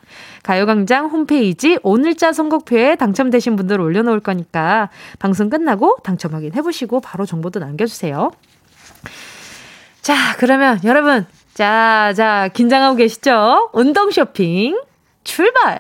[0.43, 8.31] 가요광장 홈페이지 오늘자 선곡표에 당첨되신 분들 올려놓을 거니까 방송 끝나고 당첨 확인해보시고 바로 정보도 남겨주세요.
[10.01, 13.69] 자, 그러면 여러분, 자, 자, 긴장하고 계시죠?
[13.73, 14.79] 운동 쇼핑
[15.23, 15.79] 출발!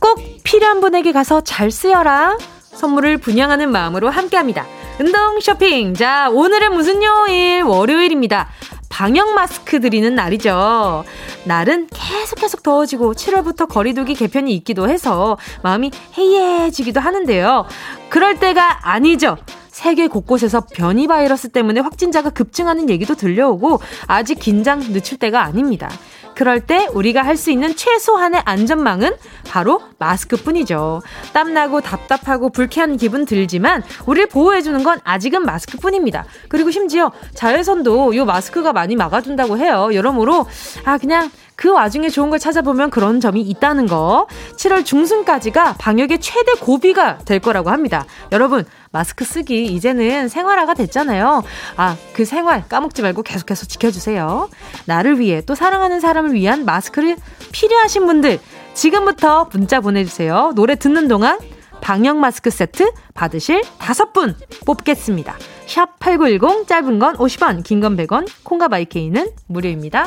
[0.00, 2.36] 꼭 필요한 분에게 가서 잘 쓰여라.
[2.58, 4.66] 선물을 분양하는 마음으로 함께합니다.
[5.00, 5.94] 운동 쇼핑.
[5.94, 7.62] 자, 오늘은 무슨 요일?
[7.62, 8.48] 월요일입니다.
[8.88, 11.04] 방역 마스크 드리는 날이죠.
[11.44, 17.66] 날은 계속 계속 더워지고 7월부터 거리두기 개편이 있기도 해서 마음이 해이해지기도 하는데요.
[18.10, 19.38] 그럴 때가 아니죠.
[19.82, 25.90] 세계 곳곳에서 변이 바이러스 때문에 확진자가 급증하는 얘기도 들려오고 아직 긴장 늦출 때가 아닙니다.
[26.36, 29.16] 그럴 때 우리가 할 수 있는 최소한의 안전망은
[29.48, 31.02] 바로 마스크뿐이죠.
[31.32, 36.26] 땀나고 답답하고 불쾌한 기분 들지만 우리를 보호해주는 건 아직은 마스크뿐입니다.
[36.48, 39.90] 그리고 심지어 자외선도 이 마스크가 많이 막아준다고 해요.
[39.92, 40.46] 여러모로
[40.84, 44.26] 아 그냥 그 와중에 좋은 걸 찾아보면 그런 점이 있다는 거.
[44.56, 48.04] 7월 중순까지가 방역의 최대 고비가 될 거라고 합니다.
[48.32, 51.42] 여러분, 마스크 쓰기 이제는 생활화가 됐잖아요.
[51.76, 54.48] 아, 그 생활 까먹지 말고 계속해서 지켜주세요.
[54.86, 57.16] 나를 위해 또 사랑하는 사람을 위한 마스크를
[57.52, 58.40] 필요하신 분들
[58.74, 60.52] 지금부터 문자 보내주세요.
[60.54, 61.38] 노래 듣는 동안
[61.80, 64.36] 방역 마스크 세트 받으실 다섯 분
[64.66, 65.36] 뽑겠습니다.
[65.66, 70.06] 샵 8910 짧은 건 50원, 긴 건 100원, 콩과 마이케이는 무료입니다.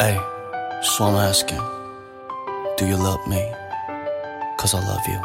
[0.00, 0.16] Hey,
[0.80, 1.60] so I'm asking,
[2.78, 3.52] do you love me?
[4.58, 5.20] Cause I love you.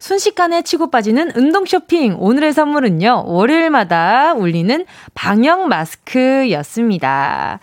[0.00, 2.16] 순식간에 치고 빠지는 운동 쇼핑.
[2.18, 4.84] 오늘의 선물은요, 월요일마다 울리는
[5.14, 7.60] 방역 마스크였습니다.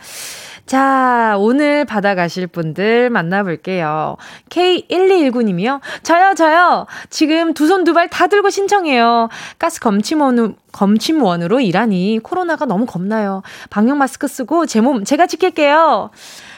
[0.69, 4.17] 자, 오늘 받아가실 분들 만나볼게요.
[4.51, 5.79] K1219님이요.
[6.03, 6.85] 저요, 저요.
[7.09, 9.29] 지금 두 손 두 발 다 들고 신청해요.
[9.57, 13.41] 가스 검침원으로, 검침원으로 일하니 코로나가 너무 겁나요.
[13.71, 16.11] 방역 마스크 쓰고 제 몸 제가 지킬게요.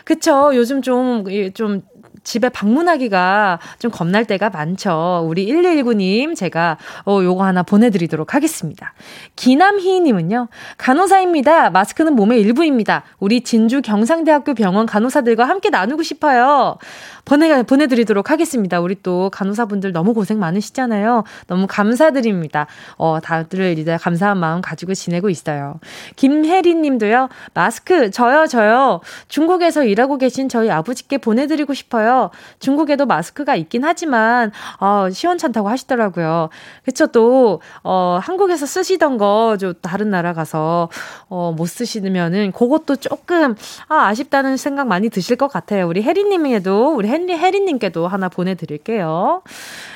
[0.03, 0.51] 그쵸.
[0.55, 1.81] 요즘 좀, 좀
[2.23, 5.25] 집에 방문하기가 좀 겁날 때가 많죠.
[5.27, 8.93] 우리 1219님, 제가, 어, 요거 하나 보내드리도록 하겠습니다.
[9.35, 11.69] 기남희님은요, 간호사입니다.
[11.71, 13.03] 마스크는 몸의 일부입니다.
[13.19, 16.77] 우리 진주 경상대학교 병원 간호사들과 함께 나누고 싶어요.
[17.25, 18.79] 보내, 보내드리도록 하겠습니다.
[18.79, 21.23] 우리 또 간호사분들 너무 고생 많으시잖아요.
[21.47, 22.67] 너무 감사드립니다.
[22.97, 25.79] 어, 다들 이제 감사한 마음 가지고 지내고 있어요.
[26.15, 29.01] 김혜리 님도요, 마스크, 저요, 저요.
[29.27, 32.31] 중국에서 일하고 계신 저희 아버지께 보내드리고 싶어요.
[32.59, 36.49] 중국에도 마스크가 있긴 하지만, 어, 시원찮다고 하시더라고요.
[36.83, 40.89] 그쵸, 또, 어, 한국에서 쓰시던 거, 좀 다른 나라 가서,
[41.29, 43.55] 어, 못 쓰시면은, 그것도 조금,
[43.87, 45.87] 아, 아쉽다는 생각 많이 드실 것 같아요.
[45.87, 49.43] 우리 혜리 님에도, 우리 헨리 혜리님께도 하나 보내드릴게요.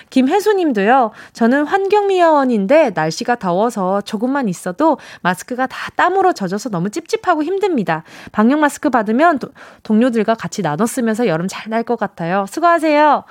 [0.09, 1.11] 김혜수님도요.
[1.33, 8.03] 저는 환경미화원인데 날씨가 더워서 조금만 있어도 마스크가 다 땀으로 젖어서 너무 찝찝하고 힘듭니다.
[8.31, 9.49] 방역 마스크 받으면 도,
[9.83, 12.45] 동료들과 같이 나눠 쓰면서 여름 잘 날 것 같아요.
[12.47, 13.23] 수고하세요.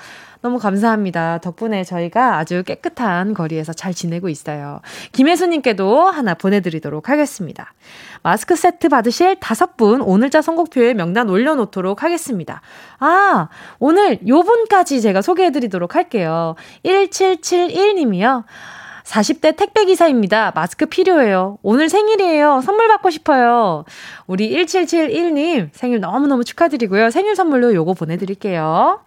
[0.44, 1.38] 너무 감사합니다.
[1.38, 4.83] 덕분에 저희가 아주 깨끗한 거리에서 잘 지내고 있어요.
[5.12, 7.72] 김혜수님께도 하나 보내드리도록 하겠습니다.
[8.22, 12.61] 마스크 세트 받으실 다섯 분 오늘자 선곡표에 명단 올려놓도록 하겠습니다.
[12.98, 16.57] 아, 오늘 요 분까지 제가 소개해드리도록 할게요.
[16.85, 18.44] 1771님이요.
[19.04, 20.52] 40대 택배기사입니다.
[20.54, 21.59] 마스크 필요해요.
[21.62, 22.62] 오늘 생일이에요.
[22.62, 23.85] 선물 받고 싶어요.
[24.26, 27.11] 우리 1771님 생일 너무너무 축하드리고요.
[27.11, 29.00] 생일 선물로 요거 보내드릴게요.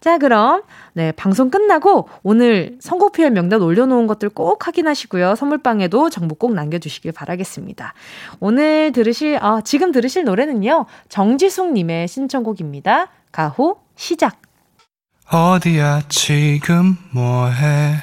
[0.00, 0.62] 자, 그럼,
[0.94, 5.34] 네, 방송 끝나고 오늘 선곡표에 명단 올려놓은 것들 꼭 확인하시고요.
[5.34, 7.92] 선물방에도 정보 꼭 남겨주시길 바라겠습니다.
[8.40, 13.08] 오늘 들으실, 아, 지금 들으실 노래는요, 정지숙님의 신청곡입니다.
[13.30, 14.40] 가호, 시작.
[15.30, 17.96] 어디야, 지금 뭐해?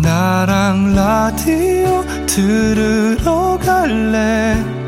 [0.00, 4.87] 나랑 라디오 들으러 갈래?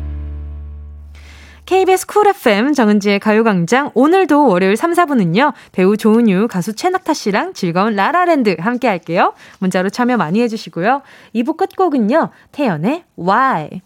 [1.65, 5.53] KBS 쿨 FM 정은지의 가요광장 오늘도 월요일 3, 4분은요.
[5.71, 9.33] 배우 조은유, 가수 최낙타 씨랑 즐거운 라라랜드 함께 할게요.
[9.59, 11.01] 문자로 참여 많이 해주시고요.
[11.35, 12.29] 2부 끝곡은요.
[12.51, 13.81] 태연의 Why.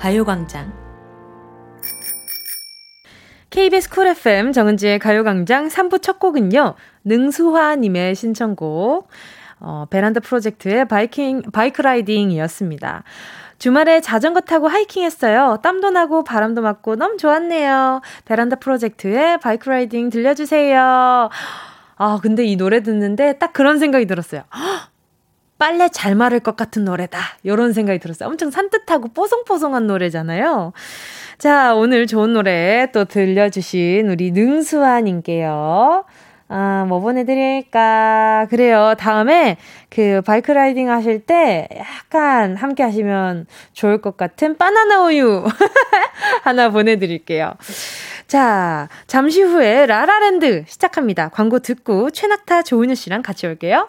[0.00, 0.72] 가요광장.
[3.50, 9.08] KBS 쿨 FM 정은지의 가요광장 3부 첫 곡은요, 능수화님의 신청곡,
[9.58, 13.04] 어, 베란다 프로젝트의 바이킹, Bike Riding이었습니다.
[13.58, 15.58] 주말에 자전거 타고 하이킹 했어요.
[15.62, 18.00] 땀도 나고 바람도 맞고 너무 좋았네요.
[18.24, 21.28] 베란다 프로젝트의 Bike Riding 들려주세요.
[21.96, 24.44] 아, 근데 이 노래 듣는데 딱 그런 생각이 들었어요.
[25.60, 27.20] 빨래 잘 마를 것 같은 노래다.
[27.44, 28.30] 요런 생각이 들었어요.
[28.30, 30.72] 엄청 산뜻하고 뽀송뽀송한 노래잖아요.
[31.36, 36.04] 자, 오늘 좋은 노래 또 들려주신 우리 능수아님께요.
[36.48, 38.46] 아, 뭐 보내드릴까.
[38.48, 38.94] 그래요.
[38.98, 39.58] 다음에
[39.90, 45.44] 그 bike riding 하실 때 약간 함께 하시면 좋을 것 같은 바나나 우유
[46.42, 47.52] 하나 보내드릴게요.
[48.26, 51.28] 자, 잠시 후에 라라랜드 시작합니다.
[51.28, 53.88] 광고 듣고 최낙타 조은유 씨랑 같이 올게요.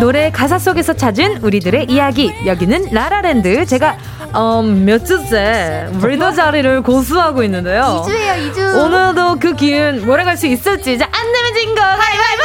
[0.00, 2.32] 노래 가사 속에서 찾은 우리들의 이야기.
[2.46, 3.66] 여기는 라라랜드.
[3.66, 3.96] 제가
[4.36, 8.04] 음, 몇 주째 리더 자리를 고수하고 있는데요.
[8.06, 8.84] 2주예요, 2주.
[8.84, 10.98] 오늘도 그 기운 몰아갈 수 있을지.
[10.98, 11.80] 자, 안 내면 진 거.
[11.80, 12.42] 가위바위보!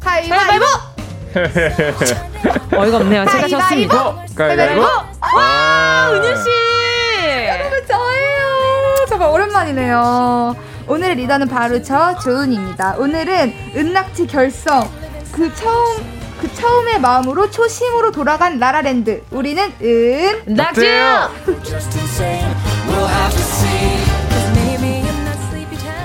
[0.00, 0.91] 가위바위보!
[2.76, 3.24] 어이가 없네요.
[3.26, 4.14] 제가 졌습니다.
[4.36, 4.82] 가위바위보!
[4.82, 6.48] 와, 은유 씨!
[7.48, 9.06] 여러분, 저예요.
[9.08, 10.56] 정말 오랜만이네요.
[10.86, 12.96] 오늘의 리더는 바로 저 조은입니다.
[12.98, 14.88] 오늘은 은낙지 결성.
[15.32, 19.22] 그 처음 그 처음의 마음으로 초심으로 돌아간 라라랜드.
[19.30, 20.80] 우리는 은 낙주.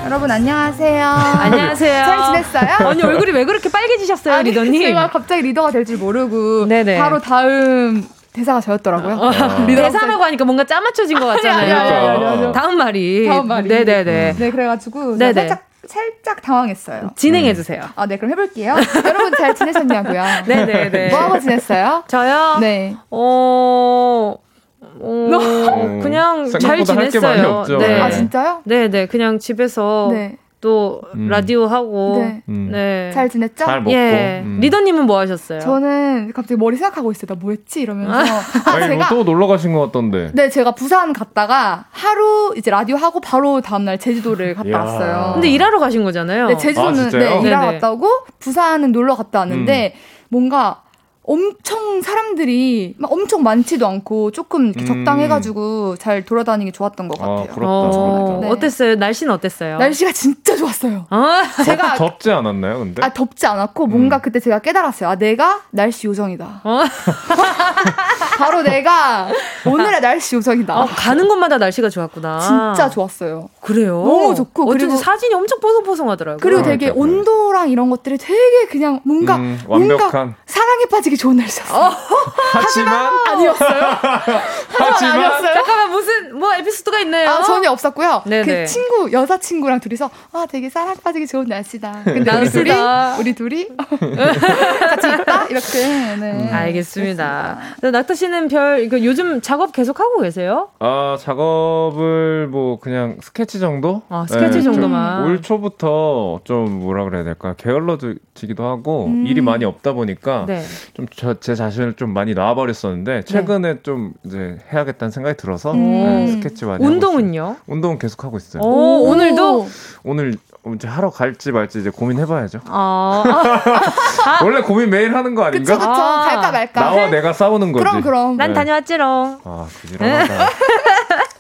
[0.08, 1.06] 여러분 안녕하세요.
[1.06, 2.06] 안녕하세요.
[2.06, 2.88] 잘 지냈어요?
[2.88, 4.82] 아니 얼굴이 왜 그렇게 빨개지셨어요, 아니, 리더님?
[4.82, 6.98] 제가 갑자기 리더가 될 줄 모르고 네네.
[6.98, 9.16] 바로 다음 대사가 저였더라고요.
[9.16, 9.32] 어.
[9.68, 11.76] 대사라고 하니까 뭔가 짜맞춰진 것 같잖아요.
[11.78, 13.28] 아니, 아니, 아니, 다음 말이.
[13.28, 13.68] 다음 말이.
[13.68, 14.36] 네네네.
[14.38, 15.34] 네, 그래가지고 네네.
[15.34, 17.12] 살짝 살짝 당황했어요.
[17.16, 17.82] 진행해 주세요.
[17.96, 18.76] 아, 네, 그럼 해볼게요.
[19.06, 20.24] 여러분 잘 지내셨냐고요?
[20.48, 21.10] 네 네 네.
[21.10, 22.04] 뭐 하고 지냈어요?
[22.08, 22.58] 저요?
[22.62, 22.96] 네.
[23.12, 24.36] 어,
[24.82, 27.64] 어, 그냥 잘 지냈어요.
[27.80, 28.02] 네.
[28.02, 28.62] 아, 진짜요?
[28.66, 29.06] 네 네.
[29.08, 30.10] 그냥 집에서.
[30.12, 30.38] 네.
[30.60, 31.28] 또 음.
[31.28, 32.42] 라디오 하고 네.
[32.50, 32.70] 음.
[32.72, 33.12] 네.
[33.14, 33.64] 잘 지냈죠?
[33.64, 33.92] 잘 먹고.
[33.92, 34.42] 예.
[34.44, 34.58] 음.
[34.60, 35.60] 리더님은 뭐 하셨어요?
[35.60, 37.28] 저는 갑자기 머리 생각하고 있어요.
[37.28, 38.12] 나 뭐 했지 이러면서.
[38.12, 40.32] 아, 니 제가 뭐 또 놀러 가신 것 같던데.
[40.34, 45.32] 네, 제가 부산 갔다가 하루 이제 라디오 하고 바로 다음 날 제주도를 갔다 왔어요.
[45.36, 46.48] 근데 일하러 가신 거잖아요.
[46.48, 48.10] 네, 제주도는 아, 네, 일하러 갔다 오고
[48.40, 50.00] 부산은 놀러 갔다 왔는데 음.
[50.30, 50.82] 뭔가
[51.28, 54.86] 엄청 사람들이 막 엄청 많지도 않고 조금 음.
[54.86, 57.48] 적당해가지고 잘 돌아다니기 좋았던 것 아, 같아요.
[57.50, 57.68] 아, 부럽다.
[57.68, 58.50] 어, 네.
[58.50, 58.96] 어땠어요?
[58.96, 59.78] 날씨는 어땠어요?
[59.78, 61.06] 날씨가 진짜 좋았어요.
[61.10, 61.28] 어?
[61.66, 63.04] 제가 덥지 않았나요, 근데?
[63.04, 64.22] 아 덥지 않았고 뭔가 음.
[64.22, 65.10] 그때 제가 깨달았어요.
[65.10, 66.62] 아 내가 날씨 요정이다.
[66.64, 66.84] 어?
[68.40, 69.28] 바로 내가
[69.66, 70.80] 오늘의 날씨 요정이다.
[70.80, 72.40] 어, 가는 곳마다 날씨가 좋았구나.
[72.40, 73.50] 진짜 좋았어요.
[73.60, 74.02] 그래요?
[74.02, 76.40] 너무 좋고 어쩐지 사진이 엄청 뽀송뽀송하더라고요.
[76.42, 81.38] 그리고 되게 아, 온도랑 이런 것들이 되게 그냥 뭔가 음, 완벽한 뭔가 사랑에 빠지기 좋은
[81.38, 81.78] 날씨였어요.
[81.80, 81.92] 어,
[82.54, 83.82] 하지만 아니었어요.
[84.70, 85.54] 하지만 아니었어요.
[85.54, 87.30] 잠깐만 무슨 뭐 에피소드가 있나요?
[87.30, 88.24] 아, 전혀 없었고요.
[88.26, 88.46] 네네.
[88.46, 92.02] 그 친구 여자 친구랑 둘이서 아 되게 사랑 빠지기 좋은 날씨다.
[92.06, 92.72] 근데 우리 둘이
[93.20, 95.88] 우리 둘이 같이 있다 이렇게.
[96.20, 96.32] 네.
[96.32, 97.58] 음, 알겠습니다.
[97.82, 100.70] 낙타 씨는 별 요즘 작업 계속 하고 계세요?
[100.80, 104.02] 아 작업을 뭐 그냥 스케치 정도?
[104.10, 105.24] 아 스케치 네, 정도만.
[105.26, 109.26] 올 초부터 좀 뭐라 그래야 될까 게을러지기도 하고 음.
[109.26, 110.64] 일이 많이 없다 보니까 네.
[110.94, 111.07] 좀
[111.40, 113.80] 제 자신을 좀 많이 놔버렸었는데 최근에 네.
[113.84, 115.80] 좀 이제 해야겠다는 생각이 들어서 음.
[115.80, 117.58] 네, 스케치 많이 운동은요?
[117.68, 118.64] 운동은 계속 하고 있어요.
[118.64, 119.68] 오, 오늘도
[120.04, 120.36] 오늘
[120.76, 122.60] 이제 하러 갈지 말지 이제 고민해봐야죠.
[122.66, 123.24] 아.
[124.44, 125.74] 원래 고민 매일 하는 거 아닌가?
[125.78, 126.02] 그쵸, 그쵸.
[126.02, 126.26] 아.
[126.26, 126.82] 갈까 말까.
[126.82, 127.84] 나와 내가 싸우는 거지.
[127.84, 128.38] 그럼 그럼.
[128.38, 128.54] 난 네.
[128.54, 129.40] 다녀왔지롱.
[129.44, 130.50] 아 부지런하다.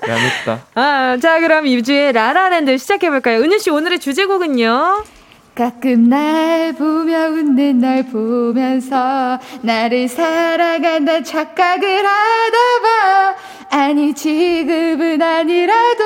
[0.07, 0.59] 얄밉다.
[0.75, 3.39] 아, 자 그럼 이주의 라라랜드 시작해볼까요?
[3.39, 5.03] 은유 씨 오늘의 주제곡은요?
[5.57, 13.35] 가끔 날 보며 웃는 널 보면서 나를 사랑한다 착각을 하다 봐.
[13.71, 16.03] 아니 지금은 아니라도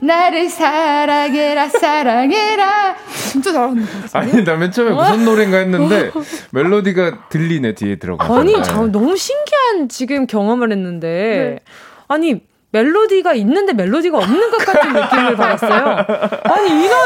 [0.00, 2.94] 나를 사랑해라 사랑해라.
[3.32, 6.12] 진짜 잘하는 거 아니 나 맨 처음에 무슨 노래인가 했는데
[6.52, 8.62] 멜로디가 들리네 뒤에 들어가 아니 네.
[8.62, 11.72] 저 너무 신기한 지금 경험을 했는데 네.
[12.06, 16.06] 아니 멜로디가 있는데 멜로디가 없는 것 같은 느낌을 받았어요.
[16.44, 16.96] 아니 이건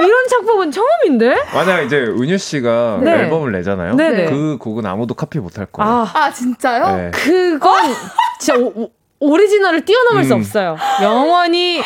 [0.00, 1.34] 이런 작곡은 처음인데?
[1.54, 3.10] 만약 이제 은유 씨가 네.
[3.12, 3.94] 앨범을 내잖아요.
[3.94, 4.26] 네네.
[4.26, 5.90] 그 곡은 아무도 카피 못할 거예요.
[5.90, 6.96] 아, 아 진짜요?
[6.96, 7.10] 네.
[7.12, 7.92] 그건
[8.40, 8.90] 진짜 오,
[9.20, 10.24] 오리지널을 뛰어넘을 음.
[10.24, 10.76] 수 없어요.
[11.02, 11.82] 영원히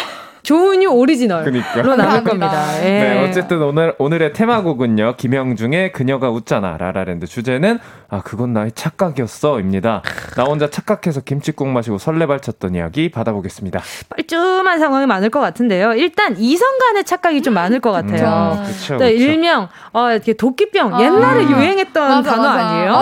[0.47, 2.85] 조은유 오리지널로 남을 겁니다.
[2.85, 2.89] 예.
[2.89, 5.17] 네, 어쨌든 오늘 오늘의 테마곡은요.
[5.17, 10.03] 김영중의 그녀가 웃잖아 라라랜드 주제는 아 그건 나의 착각이었어입니다.
[10.37, 13.81] 나 혼자 착각해서 김치국 마시고 설레발쳤던 이야기 받아보겠습니다.
[14.11, 15.95] 뻘쭘한 상황이 많을 것 같은데요.
[15.95, 18.59] 일단 이성 간의 착각이 좀 많을 것 같아요.
[18.61, 22.65] 음, 그쵸, 네, 일명 어, 이렇게 도끼병 아, 옛날에 유행했던 맞아, 단어 맞아.
[22.67, 22.93] 아니에요?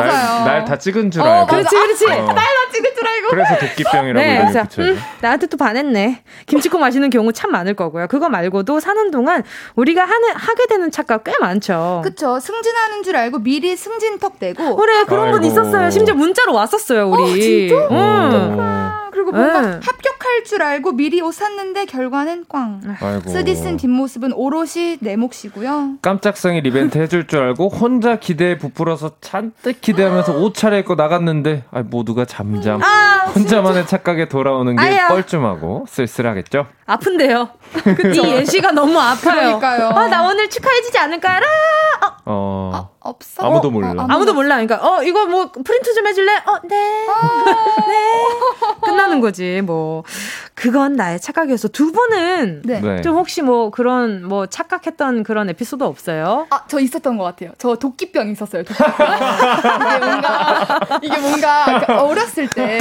[0.46, 1.42] 날 다 찍은 줄 어, 알고.
[1.42, 2.04] 어, 그렇지, 그렇지.
[2.06, 2.08] 어.
[2.08, 2.40] 날다
[2.72, 3.28] 찍은 줄 알고.
[3.28, 6.22] 그래서 도끼병이라고 네, 그래서, 음, 나한테 또 반했네.
[6.46, 8.06] 김치국 마시는 경우 참 많을 거고요.
[8.08, 9.42] 그거 말고도 사는 동안
[9.76, 12.00] 우리가 하는 하게 되는 착각 꽤 많죠.
[12.04, 12.40] 그쵸.
[12.40, 14.76] 승진하는 줄 알고 미리 승진턱 대고.
[14.76, 15.38] 그래 그런 아이고.
[15.38, 15.90] 건 있었어요.
[15.90, 17.22] 심지어 문자로 왔었어요 우리.
[17.22, 17.88] 어, 진짜?
[17.90, 19.04] 응.
[19.12, 19.68] 그리고 뭔가 네.
[19.82, 22.80] 합격할 줄 알고 미리 옷 샀는데 결과는 꽝.
[23.00, 23.30] 아이고.
[23.30, 25.98] 쓰디 쓴 뒷모습은 오롯이 내 몫이고요.
[26.02, 31.82] 깜짝 생일 이벤트 해줄 줄 알고 혼자 기대에 부풀어서 잔뜩 기대하면서 옷 차려입고 나갔는데 아,
[31.88, 32.82] 모두가 잠잠.
[32.82, 35.08] 아, 혼자만의 착각에 돌아오는 게 아야.
[35.08, 36.66] 뻘쭘하고 쓸쓸하겠죠?
[36.86, 37.48] 아픈데요.
[38.14, 39.58] 이 예시가 너무 아파요.
[39.60, 39.88] 그러니까요.
[39.90, 41.46] 아, 나 오늘 축하해주지 않을까라?
[42.26, 42.70] 어.
[42.74, 42.93] 어.
[43.04, 43.46] 아, 없어?
[43.46, 43.90] 아무도 몰라.
[43.90, 44.56] 어, 아무도 몰라.
[44.56, 46.32] 그러니까, 어, 이거 뭐, 프린트 좀 해줄래?
[46.46, 47.06] 어, 네.
[47.06, 47.14] 어.
[47.86, 48.80] 네.
[48.82, 50.02] 끝나는 거지, 뭐.
[50.54, 51.68] 그건 나의 착각이었어.
[51.68, 52.80] 두 분은 네.
[52.80, 53.02] 네.
[53.02, 56.46] 좀 혹시 뭐 그런 뭐 착각했던 그런 에피소드 없어요?
[56.50, 57.50] 아, 저 있었던 것 같아요.
[57.58, 58.62] 저 도끼병 있었어요.
[58.62, 58.86] 도끼병.
[58.94, 62.78] 이게 뭔가 이게 뭔가 그 어렸을 때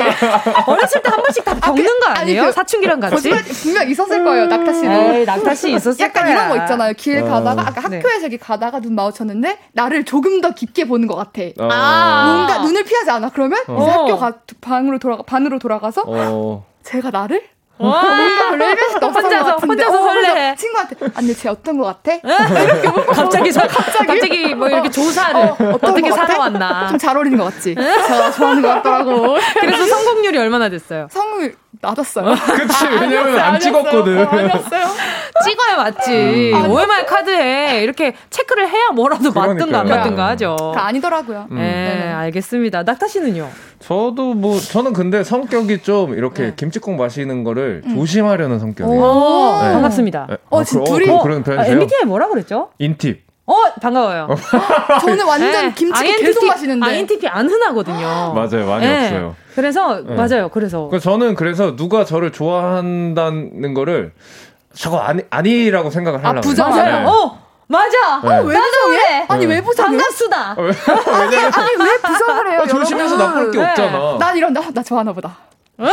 [0.67, 2.41] 어렸을 때 한 번씩 다 겪는 아, 그, 거 아니에요?
[2.41, 3.29] 아니, 그, 사춘기랑 같이?
[3.63, 4.45] 분명 있었을 거예요.
[4.47, 4.91] 낙타 씨도.
[4.91, 6.33] 에이, 낙타 씨 있었을 약간 거야.
[6.33, 6.93] 이런 거 있잖아요.
[6.95, 7.25] 길 어.
[7.25, 7.97] 가다가 아까 네.
[7.97, 11.41] 학교에서 이렇게 가다가 눈 마주쳤는데 나를 조금 더 깊게 보는 것 같아.
[11.57, 11.65] 어.
[11.65, 13.29] 뭔가 눈을 피하지 않아.
[13.33, 13.83] 그러면 어.
[13.83, 16.65] 학교 가, 방으로 돌아가 반으로 돌아가서 어.
[16.83, 17.41] 제가 나를
[17.77, 19.83] 뭔가 별로 1변씩도 없었던 혼자서, 것 같은데.
[19.83, 20.55] 혼자서 어, 설레.
[20.55, 22.13] 친구한테, 아니, 쟤 어떤 것 같아?
[22.13, 24.05] 이렇게 갑자기, 저, 갑자기?
[24.07, 25.41] 갑자기 뭐 이렇게 조사를.
[25.41, 26.89] 어, 떻게 살아왔나.
[26.89, 27.73] 좀 잘 어울리는 것 같지?
[27.73, 29.37] 제가 좋아하는 것 같더라고.
[29.59, 31.07] 그래서 성공률이 얼마나 됐어요?
[31.09, 32.33] 성공률 낮았어요.
[32.33, 34.17] 그치, 왜냐면 안 찍었거든.
[34.19, 34.85] 어, 아니었어요.
[35.43, 36.51] 찍어야 맞지.
[36.53, 36.71] 음.
[36.71, 40.55] OMR 카드에 이렇게 체크를 해야 뭐라도 맞든가 안 맞든가 하죠.
[40.75, 41.47] 아니더라고요.
[41.51, 41.57] 음.
[41.57, 42.83] 네, 알겠습니다.
[42.83, 43.49] 낙타 씨는요?
[43.79, 46.53] 저도 뭐, 저는 근데 성격이 좀 이렇게 네.
[46.55, 47.95] 김치국 마시는 거를 음.
[47.95, 49.01] 조심하려는 성격이에요.
[49.61, 49.73] 네.
[49.73, 50.27] 반갑습니다.
[50.29, 50.37] 네.
[50.49, 51.09] 어, 아, 그, 둘이.
[51.09, 51.65] 어, 그런 편이세요?
[51.65, 52.69] 아, MBTI 뭐라 그랬죠?
[52.79, 53.22] 인팁.
[53.45, 54.27] 어 반가워요.
[55.01, 55.73] 저는 완전 네.
[55.75, 56.85] 김치 계속 마시는데.
[56.85, 58.33] INTP 안 흔하거든요.
[58.33, 59.05] 맞아요, 많이 네.
[59.07, 59.35] 없어요.
[59.55, 60.15] 그래서 네.
[60.15, 60.87] 맞아요, 그래서.
[60.87, 64.13] 그래서 저는 그래서 누가 저를 좋아한다는 거를
[64.73, 66.37] 저거 아니 아니라고 생각을 하려고.
[66.37, 66.83] 아 부정해요.
[66.85, 67.05] 네.
[67.05, 67.37] 어
[67.67, 68.21] 맞아.
[68.23, 68.29] 네.
[68.37, 69.25] 어, 왜 부정해?
[69.27, 69.89] 아니 왜 부정해?
[69.89, 70.55] 반갑수다.
[70.57, 72.61] 아니, 아니 왜 부정을 해요?
[72.63, 74.17] 아, 조심해서 나쁠 게 없잖아.
[74.19, 75.35] 난 이런 나, 나 좋아하나 보다.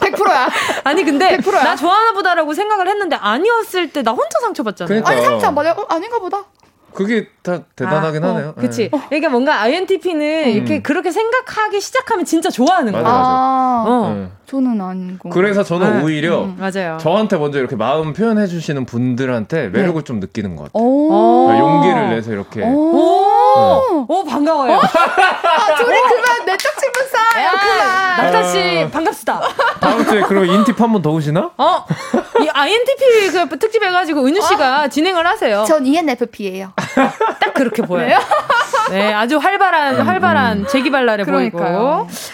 [0.00, 0.48] 100%, 야
[0.84, 1.62] 아니 근데 100%야.
[1.62, 4.88] 나 좋아하나 보다라고 생각을 했는데 아니었을 때 나 혼자 상처받잖아요.
[5.02, 5.10] 그러니까.
[5.10, 5.74] 아니 상처 안 받아요?
[5.78, 6.44] 어, 아닌가 보다.
[6.92, 8.54] 그게 다 대단하긴 아, 어, 하네요.
[8.54, 8.88] 그치.
[8.92, 9.00] 네.
[9.08, 10.50] 그러니까 뭔가 INTP는 음.
[10.50, 13.04] 이렇게 그렇게 생각하기 시작하면 진짜 좋아하는 거예요.
[13.04, 13.30] 맞아, 맞아.
[13.30, 14.14] 아, 어.
[14.14, 14.28] 네.
[14.54, 15.30] 저는 아니고.
[15.30, 16.04] 그래서 저는 네.
[16.04, 16.96] 오히려 음, 맞아요.
[17.00, 20.04] 저한테 먼저 이렇게 마음 표현해 주시는 분들한테 매력을 네.
[20.04, 20.84] 좀 느끼는 것 같아요.
[20.88, 22.62] 그러니까 용기를 내서 이렇게.
[22.62, 24.74] 오, 오, 오 반가워요.
[24.76, 27.50] 아, 둘이 그만 내적 친분 쌓아요.
[27.60, 28.16] 그만.
[28.32, 29.40] 낙타 씨 반갑습니다.
[29.80, 31.50] 다음 주에 그럼 인팁 한 번 더 오시나?
[31.56, 31.84] 어,
[32.40, 34.88] 이 INTP 그 특집 해가지고 은유 씨가 어?
[34.88, 35.64] 진행을 하세요.
[35.66, 36.72] 전 ENFP예요.
[37.40, 38.18] 딱 그렇게 보여요.
[38.90, 40.66] 네, 아주 활발한, 음, 활발한 음.
[40.68, 41.58] 재기발랄해 보이고.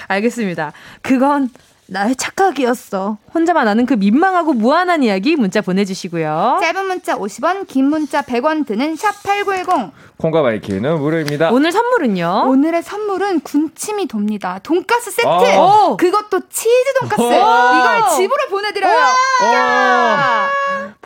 [0.08, 0.72] 알겠습니다.
[1.02, 1.48] 그건
[1.90, 3.18] 나의 착각이었어.
[3.34, 6.58] 혼자만 아는 그 민망하고 무안한 이야기 문자 보내주시고요.
[6.60, 9.90] 짧은 문자 50원, 긴 문자 100원 드는 샵8910.
[10.18, 11.50] 콩과 마이케이는 무료입니다.
[11.50, 12.44] 오늘 선물은요?
[12.46, 14.60] 오늘의 선물은 군침이 돕니다.
[14.62, 15.26] 돈가스 세트!
[15.26, 15.96] 아.
[15.98, 17.22] 그것도 치즈 돈가스!
[17.22, 19.06] 이걸 집으로 보내드려요!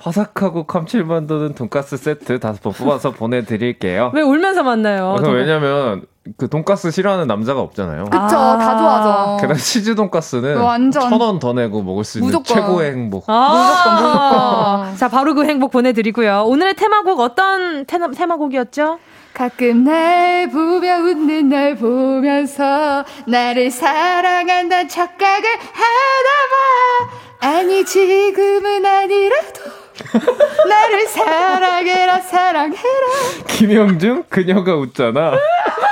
[0.04, 4.10] 바삭하고 감칠맛 도는 돈가스 세트 다섯 번 뽑아서 보내드릴게요.
[4.12, 5.16] 왜 울면서 만나요?
[5.22, 6.04] 왜냐면
[6.36, 8.04] 그 돈가스 싫어하는 남자가 없잖아요.
[8.04, 9.36] 그쵸, 아~ 다 좋아하죠.
[9.40, 12.54] 게다가 치즈 돈가스는 완전 천원 더 내고 먹을 수 있는 무조건.
[12.54, 13.24] 최고의 행복.
[13.28, 14.96] 아~ 무조건, 무조건.
[14.96, 16.44] 자, 바로 그 행복 보내드리고요.
[16.46, 18.98] 오늘의 테마곡 어떤 테마, 테마곡이었죠?
[19.32, 29.83] 가끔 날 보며 웃는 날 보면서 나를 사랑한다는 착각을 하나봐 아니 지금은 아니라도
[30.68, 33.06] 나를 사랑해라 사랑해라.
[33.46, 34.24] 김영중?
[34.28, 35.32] 그녀가 웃잖아.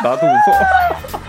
[0.03, 1.22] 나도 웃어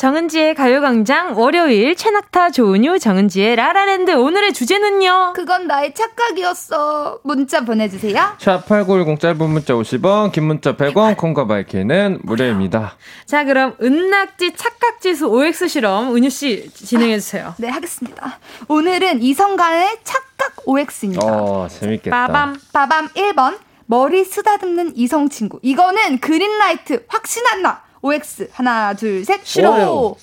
[0.00, 5.34] 정은지의 가요광장 월요일 최낙타 조은유 정은지의 라라랜드 오늘의 주제는요.
[5.36, 7.20] 그건 나의 착각이었어.
[7.22, 8.34] 문자 보내주세요.
[8.38, 12.96] 샵8910 짧은 문자 50원 긴 문자 100원 콩과 바이크는 무료입니다.
[13.26, 17.48] 자 그럼 은낙지 착각지수 OX 실험 은유씨 진행해주세요.
[17.48, 18.38] 아, 네 하겠습니다.
[18.68, 21.26] 오늘은 이성간의 착각 OX입니다.
[21.26, 22.26] 어 재밌겠다.
[22.26, 25.58] 빠밤 빠밤 1번 머리 쓰다듬는 이성 친구.
[25.60, 27.89] 이거는 그린라이트 확신한다.
[28.02, 30.16] OX 하나 둘 셋 싫어요.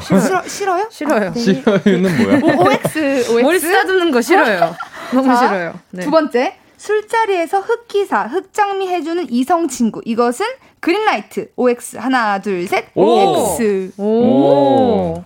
[0.00, 0.88] 싫어 싫어요?
[0.90, 1.26] 싫어요.
[1.28, 1.40] 아, 네.
[1.40, 2.56] 싫어요는 뭐야?
[2.56, 2.98] 오, OX
[3.30, 4.74] OX 머리 쓰다듬는 거 싫어요.
[5.12, 5.74] 너무 자, 싫어요.
[5.90, 6.02] 네.
[6.04, 10.46] 두 번째 술자리에서 흑기사 흑장미 해주는 이성 친구 이것은
[10.80, 14.02] 그린라이트 OX 하나 둘셋 X 오.
[14.02, 15.24] 오.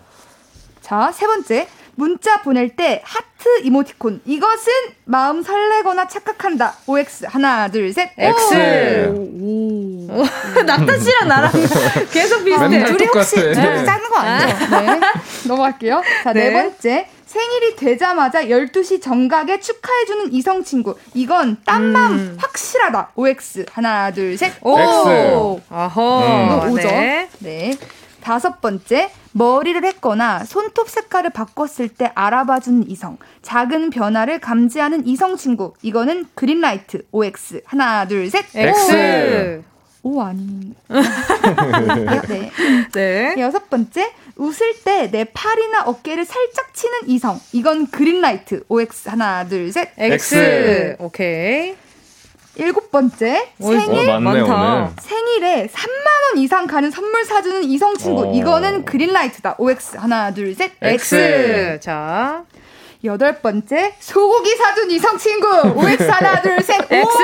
[0.82, 1.66] 자 세 번째
[1.96, 4.20] 문자 보낼 때 하트 이모티콘.
[4.24, 4.72] 이것은
[5.04, 6.74] 마음 설레거나 착각한다.
[6.86, 7.26] OX.
[7.28, 8.10] 하나, 둘, 셋.
[8.16, 8.54] X.
[10.64, 11.52] 낙타 씨랑 나랑
[12.12, 12.84] 계속 비슷해.
[12.84, 14.76] 둘이 혹시 둘이 짜는 거 아니죠?
[14.76, 15.00] 네.
[15.48, 16.02] 넘어갈게요.
[16.22, 16.50] 자, 네.
[16.50, 17.08] 네 번째.
[17.26, 20.96] 생일이 되자마자 12시 정각에 축하해주는 이성 친구.
[21.12, 22.36] 이건 딴맘 음.
[22.40, 23.10] 확실하다.
[23.14, 23.66] OX.
[23.72, 24.52] 하나, 둘, 셋.
[24.62, 24.78] 오.
[24.78, 25.62] X.
[25.70, 26.20] 아허.
[26.66, 26.72] 음.
[26.72, 26.88] 오죠.
[26.88, 27.28] 네.
[27.40, 27.76] 네.
[28.26, 33.18] 다섯 번째, 머리를 했거나 손톱 색깔을 바꿨을 때 알아봐주는 이성.
[33.42, 35.74] 작은 변화를 감지하는 이성 친구.
[35.82, 37.60] 이거는 그린라이트, OX.
[37.64, 38.44] 하나, 둘, 셋.
[38.52, 39.62] X.
[40.02, 40.74] 오, 아니.
[42.28, 42.50] 네.
[42.92, 43.34] 네.
[43.38, 47.40] 여섯 번째, 웃을 때 내 팔이나 어깨를 살짝 치는 이성.
[47.52, 49.08] 이건 그린라이트, OX.
[49.08, 49.90] 하나, 둘, 셋.
[49.96, 50.34] X.
[50.34, 50.96] X.
[50.98, 51.76] 오케이.
[52.58, 54.86] 일곱 번째 생일 어, 많네, 오늘.
[55.00, 58.32] 생일에 3만 원 이상 가는 선물 사주는 이성 친구 어.
[58.32, 59.56] 이거는 그린라이트다.
[59.58, 61.14] OX 하나 둘 셋 X.
[61.14, 61.80] X.
[61.82, 62.42] 자
[63.04, 65.46] 여덟 번째 소고기 사준 이성 친구
[65.76, 67.18] OX 하나 둘 셋 X.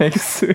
[0.00, 0.54] X.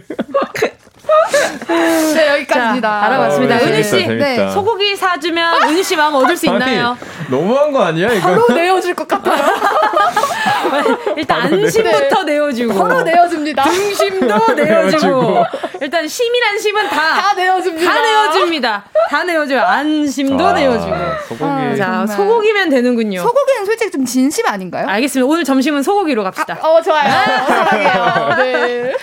[2.16, 2.88] 네, 여기까지입니다.
[2.90, 3.56] 자, 알아봤습니다.
[3.56, 6.98] 어, 은희 씨, 네, 소고기 사주면 은희 씨 마음 얻을 수 있나요?
[6.98, 8.22] 아니, 너무한 거 아니야, 이거?
[8.30, 9.44] 바로 내어줄 것 같아요.
[11.18, 12.34] 일단 안심부터 네.
[12.34, 12.74] 내어주고.
[12.74, 13.64] 바로 내어줍니다.
[13.64, 15.46] 등심도 내어주고.
[15.82, 16.96] 일단 심이란 심은 다.
[17.22, 17.92] 다 내어줍니다.
[17.94, 18.84] 다 내어줍니다.
[19.10, 19.62] 다 내어줘요.
[19.62, 20.96] 안심도 아, 내어주고.
[21.30, 21.44] 소고기.
[21.44, 23.22] 아, 자, 소고기면 되는군요.
[23.22, 24.88] 소고기는 솔직히 좀 진심 아닌가요?
[24.88, 25.30] 알겠습니다.
[25.30, 26.58] 오늘 점심은 소고기로 갑시다.
[26.62, 27.04] 아, 어, 좋아요.
[27.48, 28.36] 사랑해요.
[28.38, 28.94] 네.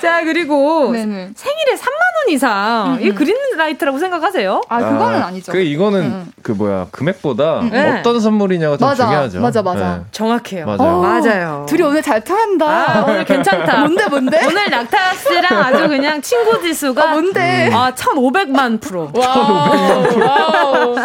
[0.00, 1.30] 자, 그리고 네네.
[1.34, 1.90] 생일에 3만
[2.26, 3.14] 원 이상 음, 이 음.
[3.14, 4.60] 그린라이트라고 생각하세요?
[4.68, 6.32] 아, 그거는 아, 니죠 그 이거는 음.
[6.42, 7.70] 그 뭐야 금액보다 음.
[7.70, 7.98] 네.
[8.00, 9.40] 어떤 선물이냐가 좀 맞아, 중요하죠.
[9.40, 9.96] 맞아, 맞아.
[9.96, 10.02] 네.
[10.12, 10.66] 정확해요.
[10.66, 10.80] 맞아요.
[10.80, 11.66] 어, 맞아요.
[11.68, 12.66] 둘이 오늘 잘 통한다.
[12.66, 13.78] 아, 오늘 괜찮다.
[13.80, 14.40] 뭔데, 뭔데?
[14.46, 17.70] 오늘 낙타 씨랑 아주 그냥 친구지수가 아, 뭔데?
[17.72, 19.10] 아, 1,500만 프로.
[19.14, 19.70] wow.
[19.70, 20.26] 1,500만 프로.
[20.26, 20.96] wow.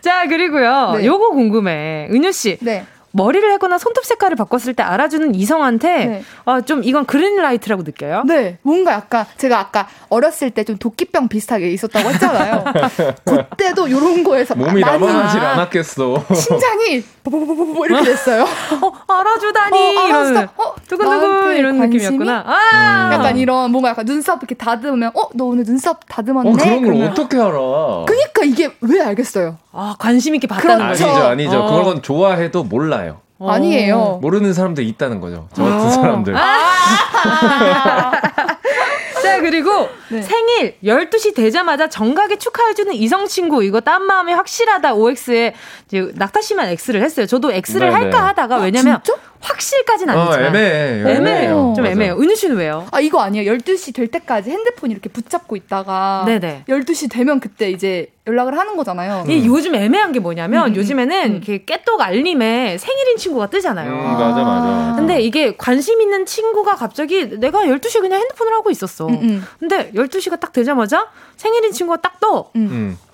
[0.00, 0.94] 자, 그리고요.
[0.98, 1.06] 네.
[1.06, 2.08] 요거 궁금해.
[2.12, 2.58] 은유 씨.
[2.60, 2.86] 네.
[3.16, 6.22] 머리를 하거나 손톱 색깔을 바꿨을 때 알아주는 이성한테 네.
[6.44, 8.22] 아, 좀 이건 green light라고 느껴요?
[8.26, 8.58] 네.
[8.62, 12.64] 뭔가 약간 제가 아까 어렸을 때 좀 도끼병 비슷하게 있었다고 했잖아요.
[13.24, 16.24] 그때도 이런 거에서 몸이 남아나질 않았겠어.
[16.34, 18.42] 심장이 뽀뽀뽀뽀뽀 이렇게 됐어요.
[18.82, 19.98] 어, 알아주다니.
[19.98, 22.44] 어, 이런 어, 두근두근 이런 느낌이었구나.
[22.46, 23.10] 아!
[23.12, 26.50] 약간 이런 뭔가 약간 눈썹 이렇게 다듬으면 어, 너 오늘 눈썹 다듬었네.
[26.50, 27.10] 어, 그런 걸 그러면.
[27.10, 28.04] 어떻게 알아?
[28.06, 29.58] 그니까 이게 왜 알겠어요?
[29.72, 31.04] 아, 관심 있게 봤다는 거죠.
[31.04, 31.62] 아니죠, 아니죠.
[31.62, 31.78] 어.
[31.78, 33.20] 그건 좋아해도 몰라요.
[33.38, 33.50] 어.
[33.50, 34.18] 아니에요.
[34.22, 35.48] 모르는 사람들 있다는 거죠.
[35.54, 35.90] 저 같은 어.
[35.90, 36.34] 사람들.
[36.36, 38.12] 아~
[39.26, 40.22] 자, 그리고 네.
[40.22, 45.54] 생일 12시 되자마자 정각에 축하해주는 이성 친구, 이거 딴 마음이 확실하다 OX에
[45.86, 47.26] 이제 낙타 씨만 X를 했어요.
[47.26, 47.92] 저도 X를 네네.
[47.92, 49.02] 할까 하다가, 왜냐면 아,
[49.40, 50.44] 확실까지는 어, 아니지만.
[50.44, 51.16] 어, 애매해.
[51.16, 51.72] 애매해요.
[51.76, 52.14] 좀 애매해요.
[52.18, 52.86] 은유 씨는 왜요?
[52.90, 53.52] 아, 이거 아니에요.
[53.52, 56.24] 12시 될 때까지 핸드폰 이렇게 붙잡고 있다가.
[56.26, 56.64] 네네.
[56.68, 59.24] 12시 되면 그때 이제 연락을 하는 거잖아요.
[59.28, 59.46] 이 음.
[59.46, 60.76] 요즘 애매한 게 뭐냐면 음.
[60.76, 61.32] 요즘에는 음.
[61.32, 63.92] 이렇게 깨똑 알림에 생일인 친구가 뜨잖아요.
[63.92, 64.94] 음, 맞아, 맞아.
[64.96, 69.06] 근데 이게 관심 있는 친구가 갑자기 내가 12시에 그냥 핸드폰을 하고 있었어.
[69.06, 72.50] 음, 근데 12시가 딱 되자마자 생일인 친구가 딱 떠.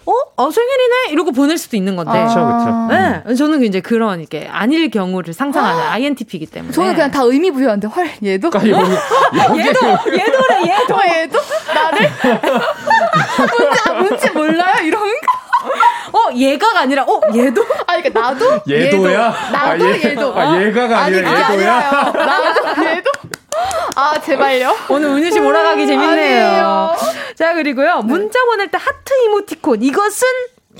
[0.05, 0.13] 어?
[0.37, 1.13] 어, 생일이네?
[1.13, 2.25] 이러고 보낼 수도 있는 건데.
[2.27, 2.89] 그쵸, 그쵸.
[2.91, 3.35] 네.
[3.37, 6.73] 저는 이제 그런, 이렇게, 아닐 경우를 상상하는 INTP이기 때문에.
[6.73, 8.51] 저는 그냥 다 의미 부여한데, 헐, 얘도?
[8.51, 8.91] 그러니까 여기,
[9.61, 9.79] 얘도,
[10.13, 10.95] 얘도래, 얘도.
[10.95, 11.39] 어, 얘도?
[11.73, 12.11] 나를?
[13.47, 14.75] 뭔지, 아, 뭔지 몰라요?
[14.85, 15.03] 이런
[16.13, 17.63] 어, 얘가가 아니라, 어, 얘도?
[17.87, 18.61] 아, 그러니까 나도?
[18.69, 18.87] 얘도야?
[18.89, 19.53] 얘도.
[19.53, 22.13] 나도 아, 얘, 도 아, 얘가가 아니라 아니, 얘도야?
[22.13, 23.11] 나도 얘도?
[23.95, 24.77] 아, 제발요.
[24.89, 26.47] 오늘 은유 씨 몰아가기 재밌네요.
[26.47, 26.97] 아니에요.
[27.37, 27.97] 자, 그리고요.
[27.99, 28.03] 네.
[28.03, 29.83] 문자 보낼 때 하트 이모티콘.
[29.83, 30.27] 이것은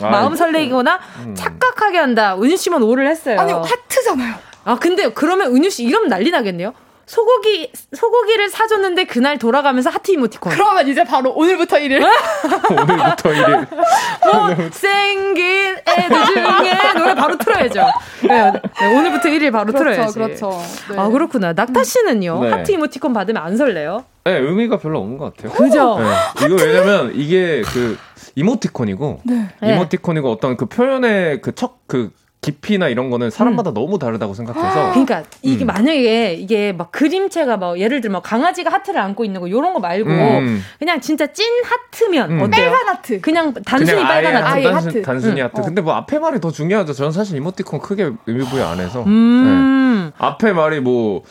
[0.03, 1.35] 아, 마음 설레기거나 음.
[1.37, 2.37] 착각하게 한다.
[2.37, 3.39] 은유 씨만 오를 했어요.
[3.39, 4.35] 아니, 하트잖아요.
[4.65, 6.73] 아, 근데 그러면 은유 씨 이러면 난리 나겠네요?
[7.07, 10.53] 소고기 소고기를 사줬는데 그날 돌아가면서 하트 이모티콘.
[10.53, 12.03] 그러면 이제 바로 오늘부터 1일.
[12.71, 13.69] 오늘부터 1일.
[14.33, 17.87] 뭐 생긴 애들 중에 노래 바로 틀어야죠.
[18.29, 20.15] 네, 네, 오늘부터 1일 바로 그렇죠, 틀어야지.
[20.15, 20.63] 그렇죠.
[20.91, 20.99] 네.
[20.99, 21.53] 아 그렇구나.
[21.53, 22.45] 낙타 씨는요.
[22.45, 22.51] 네.
[22.51, 24.05] 하트 이모티콘 받으면 안 설레요?
[24.25, 25.53] 네, 의미가 별로 없는 것 같아요.
[25.53, 25.99] 그죠?
[25.99, 26.47] 네.
[26.47, 27.99] 이거 왜냐면 이게 그
[28.37, 29.49] 이모티콘이고 네.
[29.63, 32.11] 이모티콘이고 어떤 그 표현의 그 척그 그
[32.43, 33.75] 깊이나 이런 거는 사람마다 음.
[33.75, 34.91] 너무 다르다고 생각해서.
[34.91, 35.67] 그러니까 이게 음.
[35.67, 40.11] 만약에 이게 막 그림체가 막 예를 들면 강아지가 하트를 안고 있는 거 이런 거 말고
[40.11, 40.61] 음.
[40.81, 42.43] 그냥 진짜 찐 하트면 음.
[42.43, 42.71] 어때요?
[42.73, 43.21] 빨간 하트.
[43.21, 44.47] 그냥 단순히 그냥 빨간 하트.
[44.47, 45.03] 아예 단순, 하트.
[45.03, 45.61] 단순히 하트.
[45.61, 45.65] 어.
[45.65, 46.93] 근데 뭐 앞에 말이 더 중요하죠.
[46.93, 49.05] 저는 사실 이모티콘 크게 의미 부여 안 해서.
[49.05, 50.11] 음.
[50.11, 50.13] 네.
[50.19, 51.23] 앞에 말이 뭐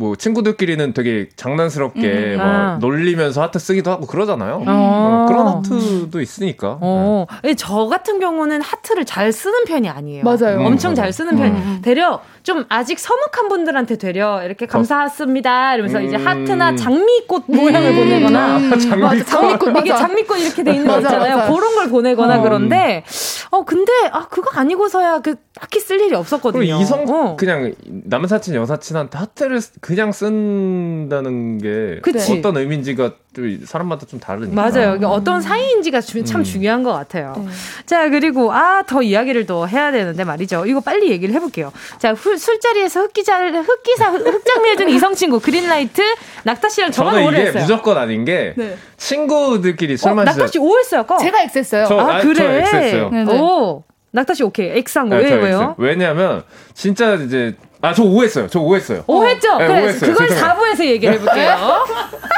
[0.00, 2.78] 뭐 친구들끼리는 되게 장난스럽게 음, 막 아.
[2.80, 4.62] 놀리면서 하트 쓰기도 하고 그러잖아요.
[4.64, 4.64] 어.
[4.68, 6.78] 어, 그런 하트도 있으니까.
[6.80, 7.26] 어.
[7.42, 7.56] 네.
[7.56, 10.22] 저 같은 경우는 하트를 잘 쓰는 편이 아니에요.
[10.22, 10.60] 맞아요.
[10.60, 11.48] 음, 엄청 잘 쓰는 편.
[11.48, 11.80] 음.
[11.82, 15.74] 되려 좀 아직 서먹한 분들한테 되려 이렇게 감사했습니다.
[15.74, 16.06] 이러면서 음.
[16.06, 18.98] 이제 하트나 장미꽃 모양을 보내거나 아, 장미꽃.
[19.00, 21.52] 맞아, 장미꽃 이게 장미꽃 이렇게 돼 있는 거 있잖아요.
[21.52, 22.42] 그런 걸 보내거나 어.
[22.42, 23.04] 그런데
[23.50, 26.80] 어 근데 아 그거 아니고서야 그 딱히 쓸 일이 없었거든요.
[26.80, 27.36] 이성 어.
[27.36, 32.38] 그냥 남사친 여사친한테 하트를 그냥 쓴다는 게 그치.
[32.38, 34.54] 어떤 의미인지가 좀 사람마다 좀 다르니까.
[34.54, 34.94] 맞아요.
[34.94, 35.04] 음.
[35.04, 36.44] 어떤 사이인지가 주, 참 음.
[36.44, 37.34] 중요한 것 같아요.
[37.36, 37.50] 네.
[37.84, 40.64] 자 그리고 아 더 이야기를 더 해야 되는데 말이죠.
[40.64, 41.72] 이거 빨리 얘기를 해볼게요.
[41.98, 46.02] 자 후, 술자리에서 흑기자를 흑기사 흑장미 해준 이성 친구 그린라이트
[46.44, 47.62] 낙타 씨랑 저는 이게 했어요.
[47.62, 48.76] 무조건 아닌 게 네.
[48.96, 50.32] 친구들끼리 술 어, 마시자.
[50.32, 51.06] 낙타 씨 오했어요.
[51.20, 51.86] 제가 X했어요.
[51.86, 52.34] 저, 아, 아 그래.
[52.34, 53.10] 저 X했어요.
[53.40, 53.84] 오.
[54.10, 54.70] 낙타 씨 오케이.
[54.70, 55.74] X한 거 네, 왜요?
[55.78, 56.42] 왜냐면
[56.74, 58.48] 진짜 이제 아, 저 오했어요.
[58.48, 59.04] 저 오했어요.
[59.06, 59.58] 오했죠?
[59.58, 60.12] 네, 그래, 오했어요.
[60.12, 60.54] 그걸 죄송해요.
[60.54, 61.84] 4부에서 얘기를 해볼게요.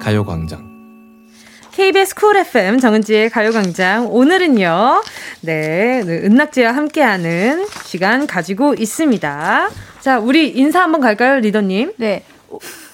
[0.00, 0.70] 가요광장
[1.72, 4.08] KBS 쿨 FM 정은지의 가요광장.
[4.12, 5.02] 오늘은요,
[5.42, 9.70] 네, 네, 은낙지와 함께하는 시간 가지고 있습니다.
[10.00, 11.92] 자, 우리 인사 한번 갈까요, 리더님?
[11.96, 12.24] 네.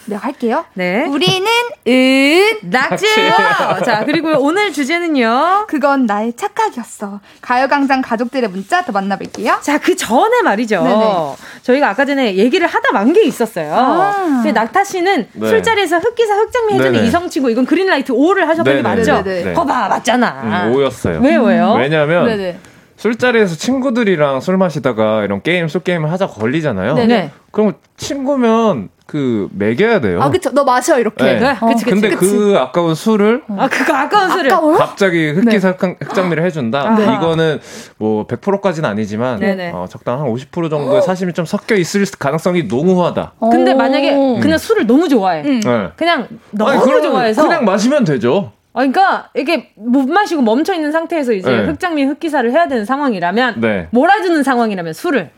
[0.08, 0.64] 네, 할게요.
[0.74, 1.04] 네.
[1.06, 1.46] 우리는
[1.88, 3.32] 은 낙지예요.
[3.84, 5.66] 자, 그리고 오늘 주제는요.
[5.68, 7.20] 그건 나의 착각이었어.
[7.40, 9.58] 가요광장 가족들의 문자 더 만나볼게요.
[9.62, 10.82] 자, 그 전에 말이죠.
[10.82, 11.14] 네네.
[11.62, 13.72] 저희가 아까 전에 얘기를 하다 만 게 있었어요.
[13.74, 14.42] 아.
[14.52, 15.48] 낙타 씨는 네.
[15.48, 19.22] 술자리에서 흑기사 흑장미 해주는 이성 친구 이건 그린라이트 5를 하셨던 게 맞죠?
[19.22, 19.52] 네네.
[19.54, 20.66] 거봐, 맞잖아.
[20.66, 21.22] 음, 5였어요.
[21.22, 21.74] 왜요, 왜요?
[21.78, 22.58] 왜냐면 네네.
[22.96, 26.94] 술자리에서 친구들이랑 술 마시다가 이런 게임, 술 게임을 하자 걸리잖아요.
[26.94, 27.30] 네네.
[27.50, 30.20] 그럼 친구면 그 먹여야 돼요.
[30.20, 30.50] 아 그쵸.
[30.50, 31.24] 너 마셔 이렇게.
[31.24, 31.38] 네.
[31.38, 31.56] 네.
[31.60, 32.32] 그치, 그치, 근데 그치.
[32.32, 34.76] 그 아까운 술을 아 그거 아까운 술을 아까워요?
[34.76, 35.96] 갑자기 흑기사 네.
[36.00, 36.80] 흑장미를 해 준다.
[36.80, 37.04] 아, 네.
[37.04, 37.60] 이거는
[37.98, 39.40] 뭐 100%까지는 아니지만
[39.72, 43.34] 어, 적당 한 50% 정도의 사심이 좀 섞여 있을 가능성이 농후하다.
[43.50, 45.42] 근데 만약에 그냥 술을 너무 좋아해.
[45.44, 45.60] 음.
[45.60, 45.88] 네.
[45.96, 48.52] 그냥 너무 아니, 좋아해서 그냥 마시면 되죠.
[48.76, 51.64] 아, 그러니까 이게 못 마시고 멈춰 있는 상태에서 이제 네.
[51.64, 53.88] 흑장미 흑기사를 해야 되는 상황이라면 네.
[53.90, 55.30] 몰아주는 상황이라면 술을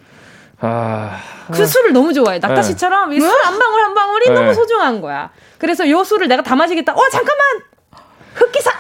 [0.60, 1.16] 아.
[1.52, 2.40] 그 술을 너무 좋아해.
[2.40, 2.62] 낙타 네.
[2.62, 4.34] 씨처럼 이 술 한 방울 한 방울이 네.
[4.34, 5.30] 너무 소중한 거야.
[5.58, 6.92] 그래서 요 술을 내가 다 마시겠다.
[6.94, 7.46] 어, 잠깐만!
[8.34, 8.72] 흑기사!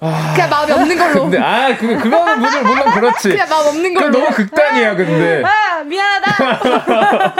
[0.00, 0.32] 아...
[0.34, 1.22] 그냥 마음이 없는 걸로.
[1.22, 3.28] 근데, 아, 그, 그거는 물론, 물론 그렇지.
[3.30, 4.10] 그냥 마음 없는 걸로.
[4.10, 5.42] 너무 극단이야, 근데.
[5.44, 7.34] 아, 미안하다.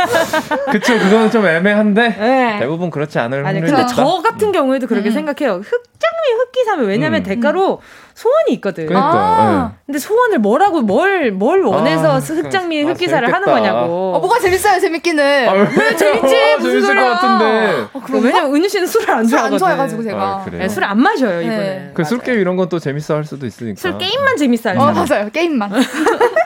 [0.73, 2.59] 그쵸, 그거는 좀 애매한데 네.
[2.61, 5.13] 대부분 그렇지 않을 확률이 근데 저 같은 경우에도 그렇게 음.
[5.13, 5.61] 생각해요.
[5.61, 7.25] 흑장미 흑기사면 왜냐면 음.
[7.25, 7.81] 대가로
[8.15, 8.87] 소원이 있거든.
[8.87, 9.11] 그러니까.
[9.13, 9.75] 아~ 네.
[9.87, 14.15] 근데 소원을 뭐라고 뭘 뭘 원해서 아, 흑장미 아, 흑기사를 하는 거냐고.
[14.15, 15.49] 어, 뭐가 재밌어요, 재밌기는.
[15.49, 16.37] 아, 왜 재밌지?
[16.55, 17.89] 아, 무슨 재밌을 것 같은데.
[17.93, 19.55] 어, 왜냐면 은유 씨는 술을 안 좋아하거든.
[19.55, 20.23] 안 좋아해가지고 제가.
[20.23, 21.57] 아, 네, 술을 안 마셔요 이번에.
[21.59, 21.91] 네.
[21.95, 23.81] 그술 게임 이런 건 또 재밌어 할 수도 있으니까.
[23.81, 25.71] 술 게임만 재밌어 할 어, 맞아요, 게임만.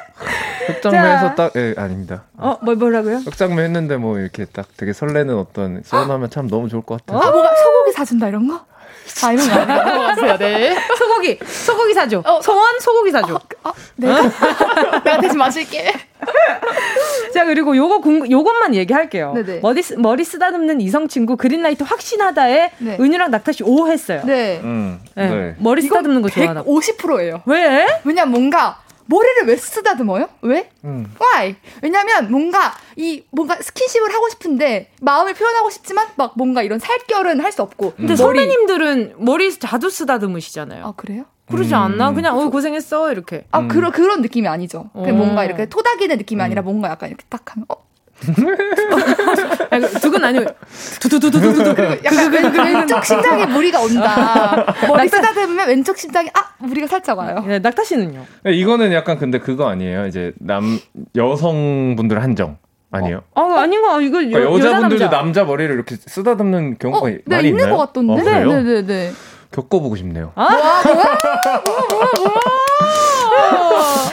[0.66, 2.24] 흑장미에서 딱, 예, 아닙니다.
[2.36, 3.16] 어, 뭐, 뭐라고요?
[3.18, 7.22] 흑장미 했는데 뭐 이렇게 딱 되게 설레는 어떤 시원하면 참 너무 좋을 것 같아요.
[7.26, 8.60] 아, 뭐가 소고기 사준다 이런 거?
[9.22, 10.76] 아, 이런 거 넘어가세요, 네.
[10.96, 12.22] 소고기, 소고기 사줘.
[12.24, 13.34] 어, 성원 소고기 사줘.
[13.34, 14.08] 어, 어, 네.
[15.04, 15.92] 내가 대신 마실게.
[17.34, 19.32] 자, 그리고 요거 궁, 요것만 얘기할게요.
[19.34, 19.60] 네네.
[19.60, 22.96] 머리, 머리 쓰다듬는 이성 친구 그린라이트 확신하다에 네.
[23.00, 24.22] 은유랑 낙타씨 오 했어요.
[24.24, 24.60] 네.
[24.62, 25.28] 음, 네.
[25.28, 25.54] 네.
[25.58, 26.72] 머리 쓰다듬는 거 좋아하다고.
[26.80, 27.42] 50%예요.
[27.46, 27.86] 왜?
[28.04, 28.80] 왜냐면 뭔가
[29.10, 30.28] 머리를 왜 쓰다듬어요?
[30.42, 30.70] 왜?
[30.84, 31.10] 음.
[31.20, 31.56] Why?
[31.82, 37.48] 왜냐면 뭔가 이 뭔가 스킨십을 하고 싶은데 마음을 표현하고 싶지만 막 뭔가 이런 살결은 할
[37.52, 37.94] 수 없고.
[37.96, 38.16] 근데 음.
[38.16, 40.84] 선배님들은 머리 자주 쓰다듬으시잖아요.
[40.84, 41.24] 아 그래요?
[41.50, 41.78] 그러지 음.
[41.80, 42.12] 않나?
[42.12, 43.44] 그냥 어 고생했어 이렇게.
[43.50, 43.68] 아 음.
[43.68, 44.90] 그런 그런 느낌이 아니죠.
[44.92, 47.87] 그냥 뭔가 이렇게 토닥이는 느낌이 아니라 뭔가 약간 이렇게 딱 하면 어
[50.00, 50.48] 두근 아니면
[51.00, 54.74] 두두두두두두 약간 왼쪽 심장에 무리가 온다.
[54.88, 57.44] 머리 쓰다듬으면 왼쪽 심장에 아 무리가 살짝 와요.
[57.46, 58.24] 네, 낙타 씨는요?
[58.44, 60.06] 네, 이거는 약간 근데 그거 아니에요.
[60.06, 60.78] 이제 남
[61.16, 62.58] 여성분들 한정.
[62.90, 63.20] 아니에요?
[63.34, 65.18] 어, 아, 아닌 거 이거 여, 그러니까 여자분들도 남자.
[65.18, 65.44] 남자.
[65.44, 67.76] 머리를 이렇게 쓰다듬는 경우가 어, 네, 많이 있는 있나요?
[67.76, 68.12] 것 같던데.
[68.14, 68.48] 어, 그래요?
[68.48, 69.12] 네, 네, 네.
[69.50, 70.32] 겪어보고 싶네요.
[70.36, 70.62] 아, 뭐야,
[70.94, 71.18] 뭐야,
[71.90, 72.10] 뭐야,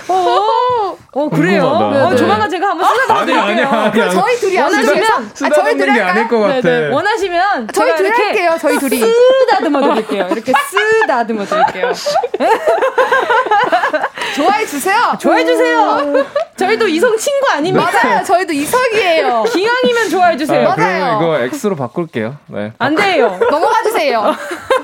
[0.07, 0.84] 뭐야.
[1.15, 1.65] 어, 어 그래요?
[1.65, 2.85] 어, 조만간 제가 한번.
[3.09, 4.11] 아니, 아니, 아니, 아니.
[4.13, 6.59] 저희 둘이 원하시면 아, 저희 둘이 아닐 것 같아.
[6.59, 6.93] 네네.
[6.93, 8.57] 원하시면 저희 둘이 할게요.
[8.59, 10.27] 저희 둘이 쓰다듬어 드릴게요.
[10.29, 11.93] 이렇게 쓰다듬어 드릴게요.
[14.35, 15.13] 좋아해 주세요.
[15.17, 16.25] 좋아해 주세요.
[16.57, 17.89] 저희도 이성 친구 아닙니까?
[17.93, 18.21] 맞아요.
[18.25, 19.45] 저희도 이성이에요.
[19.53, 20.69] 기왕이면 좋아해 주세요.
[20.69, 21.19] 아, 맞아요.
[21.21, 22.35] 이거 X로 바꿀게요.
[22.47, 22.73] 네.
[22.77, 23.39] 안 돼요.
[23.49, 24.35] 넘어가 주세요.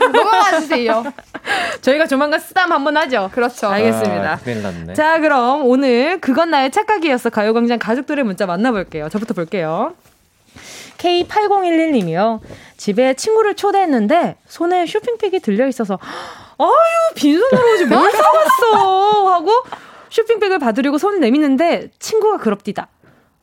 [0.11, 1.03] 넘어가 주세요.
[1.81, 3.29] 저희가 조만간 쓰담 한번 하죠.
[3.33, 3.67] 그렇죠.
[3.67, 4.33] 알겠습니다.
[4.33, 9.09] 아, 자, 그럼 오늘 그건 나의 착각이었어 가요광장 가족들의 문자 만나볼게요.
[9.09, 9.93] 저부터 볼게요.
[10.97, 12.39] K8011님이요.
[12.77, 15.97] 집에 친구를 초대했는데 손에 쇼핑백이 들려 있어서
[16.57, 16.69] 아유
[17.15, 19.51] 빈손으로 오지 뭘 사왔어 하고
[20.09, 22.87] 쇼핑백을 받으려고 손을 내미는데 친구가 그럽디다.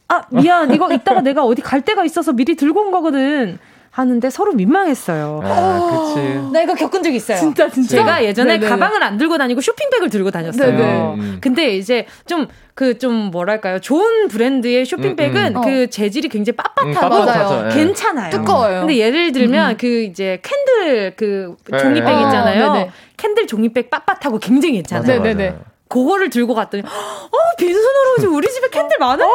[0.08, 3.58] 아 미안 이거 이따가 내가 어디 갈 데가 있어서 미리 들고 온 거거든.
[3.98, 5.40] 하는데 서로 민망했어요.
[5.42, 6.52] 아, 그치.
[6.52, 7.36] 나 이거 겪은 적 있어요.
[7.36, 7.96] 진짜, 진짜.
[7.96, 8.70] 제가 예전에 네네.
[8.70, 10.70] 가방을 안 들고 다니고 쇼핑백을 들고 다녔어요.
[10.70, 11.14] 네네.
[11.14, 11.38] 음.
[11.40, 13.80] 근데 이제 좀, 그, 좀, 뭐랄까요.
[13.80, 15.62] 좋은 브랜드의 쇼핑백은 음, 음.
[15.62, 17.68] 그 재질이 굉장히 빳빳하고 음.
[17.70, 18.30] 괜찮아요.
[18.30, 18.80] 두꺼워요.
[18.80, 19.76] 근데 예를 들면 음.
[19.76, 21.78] 그 이제 candle 그 네.
[21.78, 22.64] 종이백 아, 있잖아요.
[22.70, 22.86] 아,
[23.16, 25.20] candle 종이백 빳빳하고 굉장히 괜찮아요.
[25.20, 25.56] 네네네.
[25.88, 29.32] 그거를 들고 갔더니 어 빈손으로 오지 우리 집에 candle 많은데.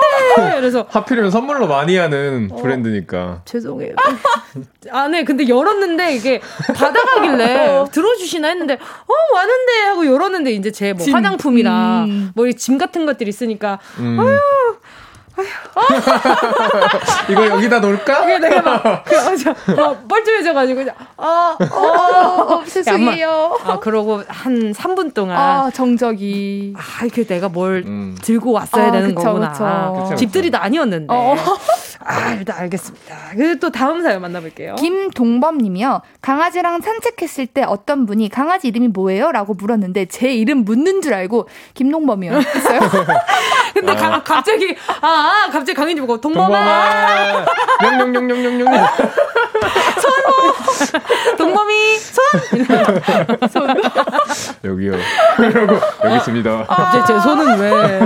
[0.56, 3.42] 그래서 하필이면 선물로 많이 하는 어, 브랜드니까.
[3.46, 3.96] 죄송해요.
[4.92, 5.24] 아네.
[5.24, 6.40] 근데 열었는데 이게
[6.76, 7.88] 받아가길래 어.
[7.92, 9.74] 들어주시나 했는데 어 많은데.
[9.88, 12.32] 하고 열었는데 이제 제 뭐 화장품이랑 음.
[12.36, 14.20] 뭐짐 같은 것들이 있으니까 음.
[14.20, 14.40] 아유
[17.30, 18.24] 이거 여기다 놓을까?
[18.26, 20.82] 이게 내가 막, 그, 어, 어, 뻘쭘해져가지고,
[21.18, 23.60] 아, 어, 어, 어, 죄송해요.
[23.64, 25.38] 아, 그러고 한 3분 동안.
[25.38, 26.76] 아, 정적이.
[26.78, 28.16] 아, 이게 내가 뭘 음.
[28.22, 29.52] 들고 왔어야 아, 되는 그쵸, 거구나.
[29.52, 30.04] 그쵸.
[30.04, 31.08] 그쵸, 집들이 다 아니었는데.
[31.10, 31.36] 어.
[32.06, 33.16] 아, 일단 알겠습니다.
[33.32, 34.76] 그리고 또 다음 사연 만나볼게요.
[34.76, 36.02] 김동범 님이요.
[36.22, 39.32] 강아지랑 산책했을 때 어떤 분이 강아지 이름이 뭐예요?
[39.32, 42.34] 라고 물었는데 제 이름 묻는 줄 알고 김동범이요.
[42.34, 42.80] 했어요.
[43.84, 43.96] 근데 어.
[43.96, 47.46] 가, 갑자기, 아, 갑자기 강인지 보고 동범아.
[47.82, 48.68] 명명명명명명.
[50.02, 51.38] 손!
[51.38, 52.24] 동범이, 손!
[53.50, 53.82] 손.
[54.64, 54.94] 여기요.
[55.40, 56.66] 이러고, 여기 있습니다.
[56.66, 58.00] 갑자기 제 손은 왜.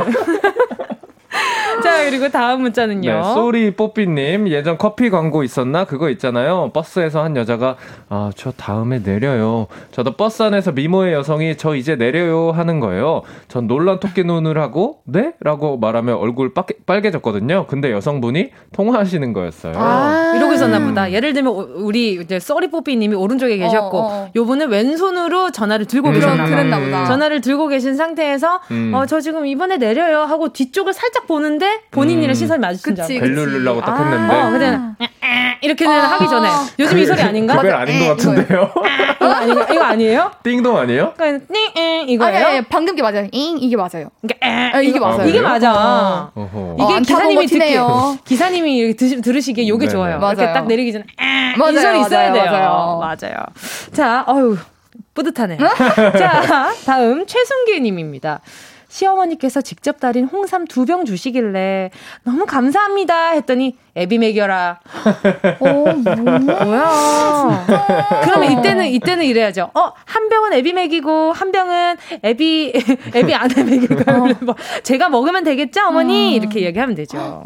[1.87, 3.11] 자, 그리고 다음 문자는요.
[3.11, 5.85] 네, 쏘리 뽀삐님, 예전 커피 광고 있었나?
[5.85, 6.71] 그거 있잖아요.
[6.73, 7.77] 버스에서 한 여자가,
[8.09, 9.67] 아, 저 다음에 내려요.
[9.91, 13.21] 저도 버스 안에서 미모의 여성이 저 이제 내려요 하는 거예요.
[13.47, 15.33] 전 놀란 토끼 눈을 하고, 네?
[15.39, 17.67] 라고 말하며 얼굴 빨개, 빨개졌거든요.
[17.67, 19.73] 근데 여성분이 통화하시는 거였어요.
[19.77, 21.11] 아~ 이러고 있었나 보다.
[21.11, 24.29] 예를 들면, 우리 이제 쏘리 뽀삐님이 오른쪽에 계셨고, 어, 어.
[24.35, 27.05] 요분은 왼손으로 전화를 들고 음, 계셨나 그랬나 보다.
[27.05, 28.91] 전화를 들고 계신 상태에서, 음.
[28.93, 32.33] 어, 저 지금 이번에 내려요 하고 뒤쪽을 살짝 보는데, 본인이랑 음.
[32.33, 33.19] 시선이 마주친 줄 알고.
[33.19, 34.33] 벨 누르려고 딱 했는데.
[34.33, 34.95] 어, 그냥
[35.61, 36.49] 이렇게는 아~ 하기 전에.
[36.79, 37.55] 요즘 이 소리 아닌가?
[37.57, 38.71] 그벨 아닌 것 같은데요?
[39.17, 40.31] 이거, 아니, 이거 아니에요?
[40.43, 41.13] 띵동 아니에요?
[41.17, 42.35] 띵, 이거예요?
[42.35, 43.27] 아니, 아니, 방금 게 맞아요.
[43.31, 44.09] 잉, 이게 맞아요.
[44.21, 45.21] 그러니까, 아, 이게 맞아요.
[45.21, 46.31] 아, 이게 맞아.
[46.35, 47.77] 이게 어, 기사님이 듣기,
[48.25, 50.19] 기사님이 드시, 들으시기에 요게 좋아요.
[50.19, 50.33] 맞아요.
[50.37, 51.05] 이렇게 딱 내리기 전에
[51.57, 52.45] 맞아요, 이 소리 있어야 돼요.
[52.45, 52.99] 맞아요.
[52.99, 53.35] 맞아요.
[53.91, 54.57] 자, 어유
[55.13, 55.57] 뿌듯하네.
[56.17, 58.41] 자, 다음 최순기 님입니다.
[58.87, 61.91] 시어머니께서 직접 달인 홍삼 두 병 주시길래
[62.23, 64.79] 너무 감사합니다 했더니 애비 먹여라.
[65.59, 67.65] 어, 뭐야?
[68.23, 69.71] 그러면 이때는 이때는 이래야죠.
[69.73, 72.73] 어, 한 병은 애비 먹이고 한 병은 애비
[73.13, 74.13] 애비 안에 먹일까?
[74.15, 74.27] 어.
[74.41, 76.37] 뭐 제가 먹으면 되겠죠, 어머니?
[76.37, 76.41] 음.
[76.41, 77.45] 이렇게 얘기하면 되죠.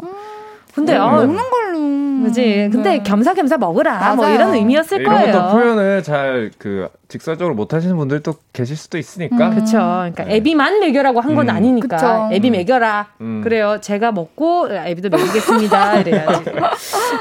[0.74, 1.92] 근데 음, 어, 먹는 걸로.
[2.22, 2.68] 그지.
[2.70, 3.02] 근데 네.
[3.02, 3.98] 겸사겸사 먹으라.
[3.98, 4.16] 맞아요.
[4.16, 5.28] 뭐 이런 의미였을 이런 거예요.
[5.28, 9.48] 이런 것도 표현을 잘 그 직설적으로 못 하시는 분들도 계실 수도 있으니까.
[9.48, 9.54] 음.
[9.54, 9.76] 그렇죠.
[9.76, 10.36] 그러니까 네.
[10.36, 11.54] 애비만 먹여라고 한건 음.
[11.54, 11.96] 아니니까.
[11.96, 12.28] 그쵸.
[12.32, 12.52] 애비 음.
[12.52, 13.08] 먹여라.
[13.20, 13.40] 음.
[13.42, 13.78] 그래요.
[13.82, 15.98] 제가 먹고 애비도 먹이겠습니다.
[16.00, 16.44] 이래야지.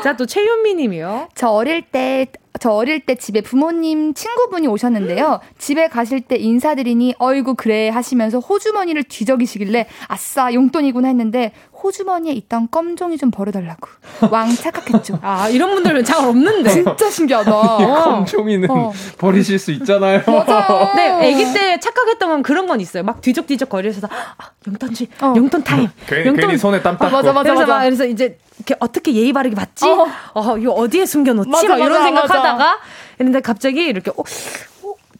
[0.03, 1.27] 자, 또 최윤미 님이요.
[1.35, 5.41] 저 어릴 때저 어릴 때 집에 부모님 친구분이 오셨는데요.
[5.57, 11.51] 집에 가실 때 인사드리니 어이구 그래 하시면서 호주머니를 뒤적이시길래 아싸 용돈이구나 했는데
[11.83, 13.87] 호주머니에 있던 껌종이 좀 버려달라고.
[14.29, 15.19] 왕 착각했죠.
[15.21, 16.69] 아, 이런 분들은 잘 없는데.
[16.69, 17.51] 진짜 신기하다.
[18.03, 18.91] 껌종이는 어.
[19.17, 20.21] 버리실 수 있잖아요.
[20.25, 20.91] 맞아요.
[20.95, 23.03] 네, 아기 때 착각했던 건 그런 건 있어요.
[23.03, 25.33] 막 뒤적뒤적 거리면서, 아, 용돈지, 어.
[25.35, 25.89] 용돈 타임.
[26.07, 26.47] 괜히, 용돈.
[26.47, 27.05] 괜히 손에 땀 닦고.
[27.05, 27.83] 아, 맞아, 맞아, 맞아.
[27.83, 29.87] 그래서 이제 이렇게 어떻게 예의 바르게 받지?
[29.87, 31.49] 어, 어 이거 어디에 숨겨놓지?
[31.49, 32.77] 맞아, 막 이런 생각하다가
[33.19, 34.23] 했는데 갑자기 이렇게, 어,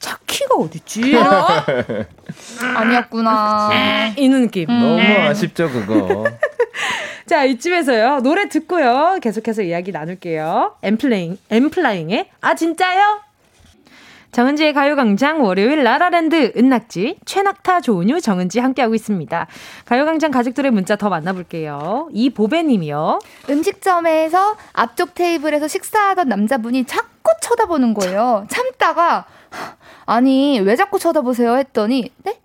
[0.01, 1.15] 차 키가 어딨지?
[2.75, 3.69] 아니었구나.
[4.17, 4.69] 이 느낌.
[4.69, 4.79] 음.
[4.79, 6.25] 너무 아쉽죠, 그거.
[7.25, 8.19] 자, 이쯤에서요.
[8.21, 9.17] 노래 듣고요.
[9.21, 10.75] 계속해서 이야기 나눌게요.
[10.81, 13.21] 엔플레잉, 엔플라잉의 아, 진짜요?
[14.31, 19.47] 정은지의 가요광장 월요일 라라랜드 은낙지 최낙타 조은유 정은지 함께하고 있습니다.
[19.85, 22.07] 가요광장 가족들의 문자 더 만나볼게요.
[22.13, 23.19] 이보배님이요.
[23.49, 28.45] 음식점에서 앞쪽 테이블에서 식사하던 남자분이 자꾸 쳐다보는 거예요.
[28.49, 29.25] 참다가
[30.05, 32.39] 아니 왜 자꾸 쳐다보세요 했더니 네?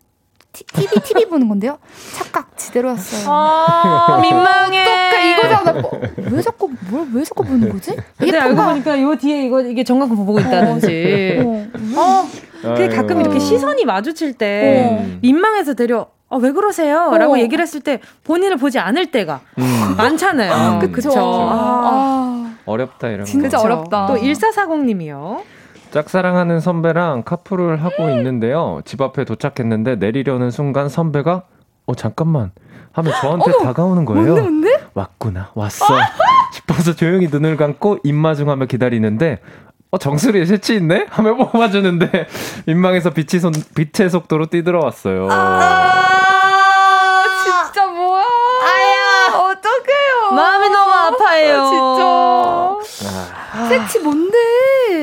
[0.64, 1.78] TV TV 보는 건데요.
[2.14, 3.30] 착각 지대로였어요.
[3.32, 4.82] 아, 민망해.
[4.82, 5.72] 어떡해 이거잖아.
[5.80, 6.00] 뭐,
[6.30, 7.96] 왜 자꾸 뭘 왜 자꾸 보는 거지?
[8.18, 11.42] 근데 알고 보니까 요 뒤에 이거 이게 정각고 보고 있다든지.
[11.44, 11.66] 어.
[12.00, 12.28] 어.
[12.62, 15.18] 근데 가끔 이렇게 시선이 마주칠 때 어.
[15.22, 17.10] 민망해서 데려 어, 왜 그러세요?
[17.12, 17.18] 어.
[17.18, 19.94] 라고 얘기를 했을 때 본인을 보지 않을 때가 음.
[19.96, 20.80] 많잖아요.
[20.82, 20.92] 음.
[20.92, 21.12] 그쵸.
[21.16, 21.22] 아.
[21.22, 22.52] 아.
[22.66, 23.62] 어렵다, 이런 진짜 거.
[23.62, 24.06] 어렵다.
[24.08, 25.40] 또 1440님이요.
[25.96, 28.82] 짝사랑하는 선배랑 카풀을 하고 있는데요.
[28.84, 31.44] 집 앞에 도착했는데 내리려는 순간 선배가
[31.86, 32.50] 어 잠깐만
[32.92, 34.34] 하면 저한테 어머, 다가오는 거예요.
[34.34, 34.86] 뭔데, 뭔데?
[34.92, 35.86] 왔구나 왔어
[36.52, 39.38] 싶어서 조용히 눈을 감고 입마중하며 기다리는데
[39.90, 42.26] 어 정수리에 새치 있네 하며 뽑아주는데
[42.66, 45.28] 민망해서 빛이 손, 빛의 속도로 뛰들어왔어요.
[45.30, 46.02] 아,
[47.42, 48.22] 진짜 뭐야?
[48.22, 50.32] 아야 어떡해요?
[50.34, 51.62] 마음이 너무 아파요.
[51.62, 51.85] 아.
[53.66, 53.68] 아.
[53.68, 54.36] 새치 뭔데?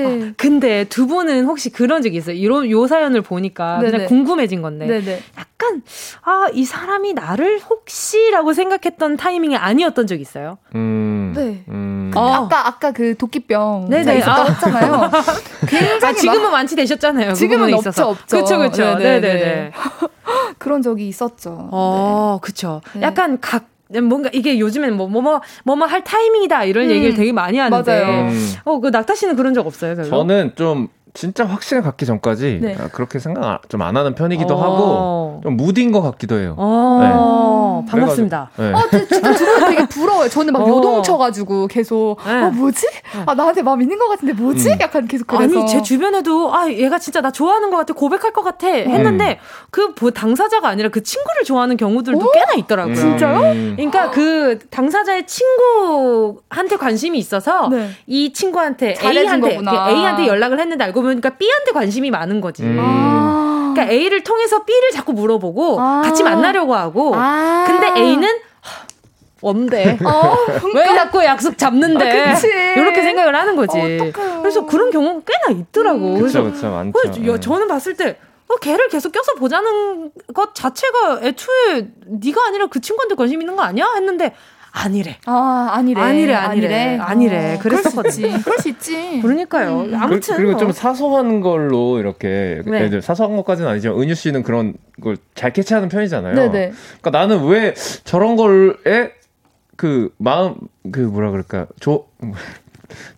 [0.06, 2.36] 어, 근데 두 분은 혹시 그런 적이 있어요?
[2.36, 3.92] 이런 요 사연을 보니까 네네.
[3.92, 5.22] 그냥 궁금해진 건데 네네.
[5.38, 5.82] 약간
[6.24, 10.58] 아 이 사람이 나를 혹시라고 생각했던 타이밍이 아니었던 적 있어요?
[10.76, 11.64] 음, 네.
[11.70, 12.12] 음.
[12.16, 12.34] 어.
[12.34, 14.52] 아까 아까 그 도끼병 네네 있었다고 아.
[14.52, 15.12] 했잖아요.
[15.68, 16.54] 굉장히 아, 지금은 막...
[16.54, 17.30] 완치되셨잖아요.
[17.30, 18.38] 그 지금은 없죠, 없죠.
[18.38, 18.96] 그렇죠, 그렇죠.
[18.96, 19.72] 네네네.
[20.60, 21.70] 그런 적이 있었죠.
[21.72, 22.46] 어, 네.
[22.46, 22.82] 그렇죠.
[23.02, 23.66] 약간 각
[24.02, 26.90] 뭔가 이게 요즘엔 뭐, 뭐, 뭐, 뭐, 뭐 할 타이밍이다 이런 음.
[26.92, 27.92] 얘기를 되게 많이 하는데.
[28.04, 28.30] 맞아요.
[28.30, 28.54] 음.
[28.64, 30.10] 어, 그 낙타 씨는 그런 적 없어요, 별로?
[30.10, 32.76] 저는 좀 진짜 확신을 갖기 전까지 네.
[32.80, 34.62] 아, 그렇게 생각 좀 안 하는 편이기도 어.
[34.62, 36.56] 하고 좀 무딘 것 같기도 해요.
[36.58, 37.84] 어.
[37.86, 37.92] 네.
[37.92, 38.50] 반갑습니다.
[38.56, 38.72] 네.
[38.72, 40.30] 어, 진짜 두분 되게 부러워요.
[40.30, 40.68] 저는 막 어.
[40.70, 42.42] 요동쳐가지고 계속 네.
[42.44, 42.88] 어 뭐지?
[42.88, 43.24] 네.
[43.26, 44.70] 아 나한테 마음 있는 것 같은데 뭐지?
[44.72, 44.78] 음.
[44.80, 48.42] 약간 계속 그래서 아니 제 주변에도 아 얘가 진짜 나 좋아하는 것 같아 고백할 것
[48.42, 49.94] 같아 했는데 음.
[49.96, 52.32] 그 당사자가 아니라 그 친구를 좋아하는 경우들도 오?
[52.32, 52.96] 꽤나 있더라고요.
[52.96, 53.52] 진짜요?
[53.52, 53.74] 음.
[53.76, 57.90] 그러니까 그 당사자의 친구한테 관심이 있어서 네.
[58.08, 62.64] 이 친구한테 A한테 A한테 연락을 했는데 알고 보니까 B한테 관심이 많은 거지.
[62.64, 62.78] 음.
[62.80, 63.74] 아.
[63.74, 66.02] 그러니까 A를 통해서 B를 자꾸 물어보고 아.
[66.04, 67.14] 같이 만나려고 하고.
[67.16, 67.66] 아.
[67.68, 68.30] 근데 A는
[69.42, 69.98] 뭔데?
[70.04, 70.80] 어, 그러니까.
[70.80, 72.28] 왜 자꾸 약속 잡는데?
[72.28, 72.38] 아,
[72.78, 73.78] 이렇게 생각을 하는 거지.
[73.78, 76.16] 어, 그래서 그런 경우가 꽤나 있더라고.
[76.16, 76.22] 음.
[76.22, 76.94] 그쵸, 그쵸, 많죠.
[76.94, 82.80] 그래서 저는 봤을 때 어, 걔를 계속 껴서 보자는 것 자체가 애초에 네가 아니라 그
[82.80, 83.86] 친구한테 관심 있는 거 아니야?
[83.96, 84.34] 했는데
[84.76, 85.18] 아니래.
[85.28, 86.02] 아, 아니래.
[86.02, 86.98] 아니래, 아니래.
[87.00, 87.56] 아니래.
[87.56, 88.42] 어, 그랬었거든.
[88.42, 89.20] 그럴 수 있지.
[89.22, 89.82] 그러니까요.
[89.82, 89.96] 음.
[89.96, 90.36] 아무튼.
[90.36, 90.74] 그, 리고 좀 뭐.
[90.74, 92.90] 사소한 걸로 이렇게, 네.
[92.90, 96.36] 들 사소한 것까지는 아니지만, 은유 씨는 그런 걸 잘 캐치하는 편이잖아요.
[96.36, 96.72] 네네.
[97.02, 99.12] 그러니까 나는 왜 저런 걸에
[99.76, 100.56] 그 마음,
[100.92, 102.08] 그 뭐라 그럴까, 조,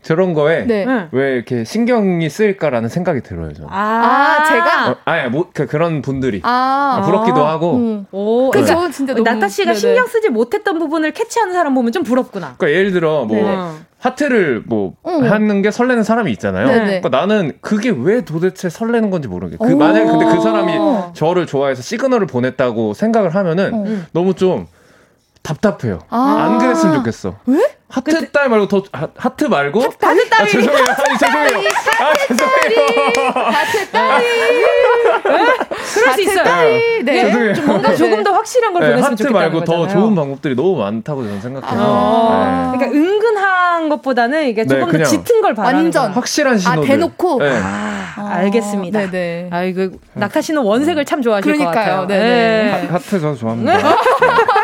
[0.01, 0.85] 저런 거에 네.
[1.11, 3.53] 왜 이렇게 신경이 쓰일까라는 생각이 들어요.
[3.53, 3.69] 저는.
[3.71, 7.75] 아, 아 제가 어, 아니 뭐 그, 그런 분들이 아, 부럽기도 아, 하고.
[7.75, 8.05] 음.
[8.11, 9.79] 오, 그저 진짜 너무 나타 씨가 네네.
[9.79, 12.55] 신경 쓰지 못했던 부분을 캐치하는 사람 보면 좀 부럽구나.
[12.57, 13.57] 그러니까 예를 들어 뭐 네.
[13.99, 15.31] 하트를 뭐 응.
[15.31, 16.67] 하는 게 설레는 사람이 있잖아요.
[16.67, 16.85] 네네.
[17.01, 19.57] 그러니까 나는 그게 왜 도대체 설레는 건지 모르겠.
[19.57, 20.73] 그 만약에 근데 그 사람이
[21.13, 24.05] 저를 좋아해서 시그널을 보냈다고 생각을 하면은 응.
[24.11, 24.67] 너무 좀
[25.45, 25.99] 답답해요.
[26.09, 27.35] 아~ 안 그랬으면 좋겠어.
[27.45, 27.59] 왜?
[27.87, 28.31] 하트 근데...
[28.31, 30.83] 딸 말고 더 하, 트 말고 하트 딸이 아, 죄송해요.
[30.83, 31.69] 아니 죄송해요.
[31.99, 33.51] 아 죄송해요.
[33.51, 34.25] 하트 딸이.
[35.93, 36.43] 그럴 수 있어요.
[36.43, 37.03] 네.
[37.03, 37.53] 네.
[37.53, 37.95] 좀 뭔가 네.
[37.95, 39.39] 조금 더 확실한 걸 네, 보냈으면 좋겠다.
[39.39, 41.75] 말고 더 좋은 방법들이 너무 많다고 저는 생각해서.
[41.77, 42.77] 아~ 네.
[42.79, 46.81] 그러니까 은근한 것보다는 이게 조금 더 짙은 걸 바라는 완전 확실한 신호.
[46.81, 47.39] 아 대놓고.
[47.39, 47.59] 네.
[47.63, 49.11] 아, 아, 알겠습니다.
[49.11, 49.49] 네네.
[49.51, 51.73] 아 이거 낙타 씨는 원색을 참 좋아하실 그러니까요.
[51.73, 52.07] 것 같아요.
[52.07, 52.87] 네네.
[52.89, 53.77] 하트 저 좋아합니다.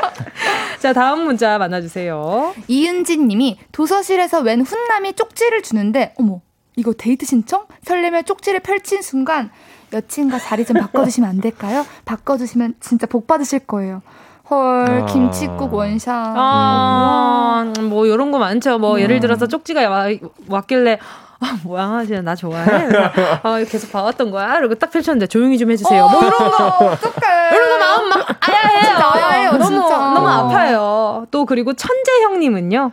[0.81, 2.55] 자, 다음 문자 만나주세요.
[2.67, 6.41] 이은진 님이 도서실에서 웬 훈남이 쪽지를 주는데, 어머,
[6.75, 7.67] 이거 데이트 신청?
[7.83, 9.51] 설레며 쪽지를 펼친 순간,
[9.93, 11.85] 여친과 자리 좀 바꿔주시면 안 될까요?
[12.05, 14.01] 바꿔주시면 진짜 복 받으실 거예요.
[14.49, 15.05] 헐, 아.
[15.05, 16.15] 김치국 one shot.
[16.15, 17.89] 아, 음.
[17.89, 18.79] 뭐, 요런 거 많죠.
[18.79, 19.01] 뭐, 음.
[19.01, 20.07] 예를 들어서 쪽지가 와,
[20.49, 20.97] 왔길래,
[21.41, 22.87] 아, 뭐야, 진짜 나 좋아해?
[23.43, 24.57] 아, 계속 봐왔던 거야?
[24.59, 26.07] 그리고 딱 펼쳤는데 조용히 좀 해주세요.
[26.07, 26.67] 뭐 이런 거.
[26.67, 27.49] 어떡해.
[27.51, 28.97] 이런 거 마음 막 아야해요.
[28.97, 29.51] 아야해요.
[29.53, 29.97] 너무, 진짜.
[29.97, 31.25] 너무 아파요.
[31.31, 32.91] 또 그리고 천재 형님은요.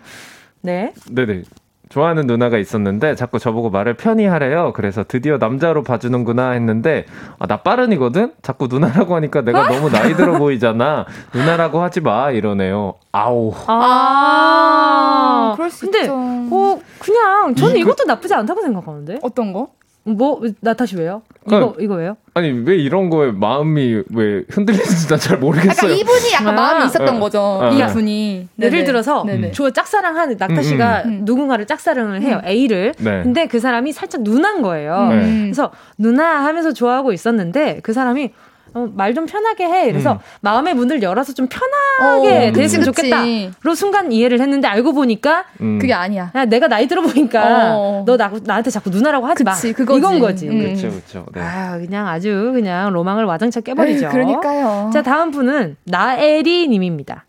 [0.62, 0.92] 네.
[1.11, 1.42] 네네.
[1.89, 4.72] 좋아하는 누나가 있었는데 자꾸 저보고 말을 편히 하래요.
[4.74, 7.07] 그래서 드디어 남자로 봐주는구나 했는데
[7.39, 8.32] 아, 나 빠른이거든.
[8.43, 11.07] 자꾸 누나라고 하니까 내가 너무 나이 들어 보이잖아.
[11.34, 12.95] 누나라고 하지 마 이러네요.
[13.12, 13.53] 아우.
[13.66, 16.14] 아, 아 그럴 수 근데 있죠.
[16.14, 19.20] 어 그냥 저는 이것도 나쁘지 않다고 생각하는데.
[19.22, 19.68] 어떤 거?
[20.16, 21.22] 뭐 나타시 왜요?
[21.46, 22.16] 이거 이거 왜요?
[22.34, 25.90] 아니 왜 이런 거에 마음이 왜 흔들리는지 난 잘 모르겠어요.
[25.90, 27.20] 약간 이분이 약간 아, 마음이 있었던 네.
[27.20, 27.61] 거죠.
[27.62, 29.52] 아, 이분이 예를 들어서 네네.
[29.52, 31.20] 저 짝사랑하는 낙타 씨가 음, 음.
[31.24, 32.40] 누군가를 짝사랑을 해요.
[32.44, 32.48] 음.
[32.48, 32.94] A를.
[32.98, 33.22] 네.
[33.22, 35.09] 근데 그 사람이 살짝 누난 거예요.
[35.11, 35.40] 네.
[35.44, 38.30] 그래서 누나 하면서 좋아하고 있었는데 그 사람이
[38.74, 39.90] 어, 말 좀 편하게 해.
[39.90, 40.18] 그래서 음.
[40.42, 45.78] 마음의 문을 열어서 좀 편하게 어, 됐으면 좋겠다.로 순간 이해를 했는데 알고 보니까 음.
[45.80, 46.30] 그게 아니야.
[46.34, 48.04] 야, 내가 나이 들어 보니까 어.
[48.06, 49.72] 너 나, 나한테 자꾸 누나라고 하지 그치, 마.
[49.72, 49.98] 그거지.
[49.98, 50.46] 이건 거지.
[50.46, 51.26] 그렇죠, 그렇죠.
[51.34, 51.40] 네.
[51.40, 54.06] 아, 그냥 아주 그냥 로망을 와장창 깨버리죠.
[54.06, 54.90] 에이, 그러니까요.
[54.92, 57.24] 자, 다음 분은 나에리님입니다.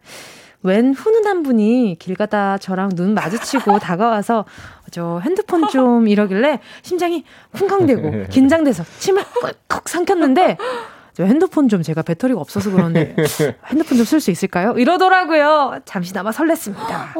[0.61, 4.43] 웬 훈훈한 분이 길 가다 저랑 눈 마주치고 다가와서
[4.91, 7.23] 저 핸드폰 좀 이러길래 심장이
[7.53, 9.23] 쿵쾅대고 긴장돼서 침을
[9.69, 10.57] 꾹꾹 삼켰는데
[11.19, 13.13] 저 핸드폰 좀 제가 배터리가 없어서 그런데
[13.67, 14.71] 핸드폰 좀 쓸 수 있을까요?
[14.77, 15.79] 이러더라고요.
[15.83, 17.11] 잠시나마 설렜습니다.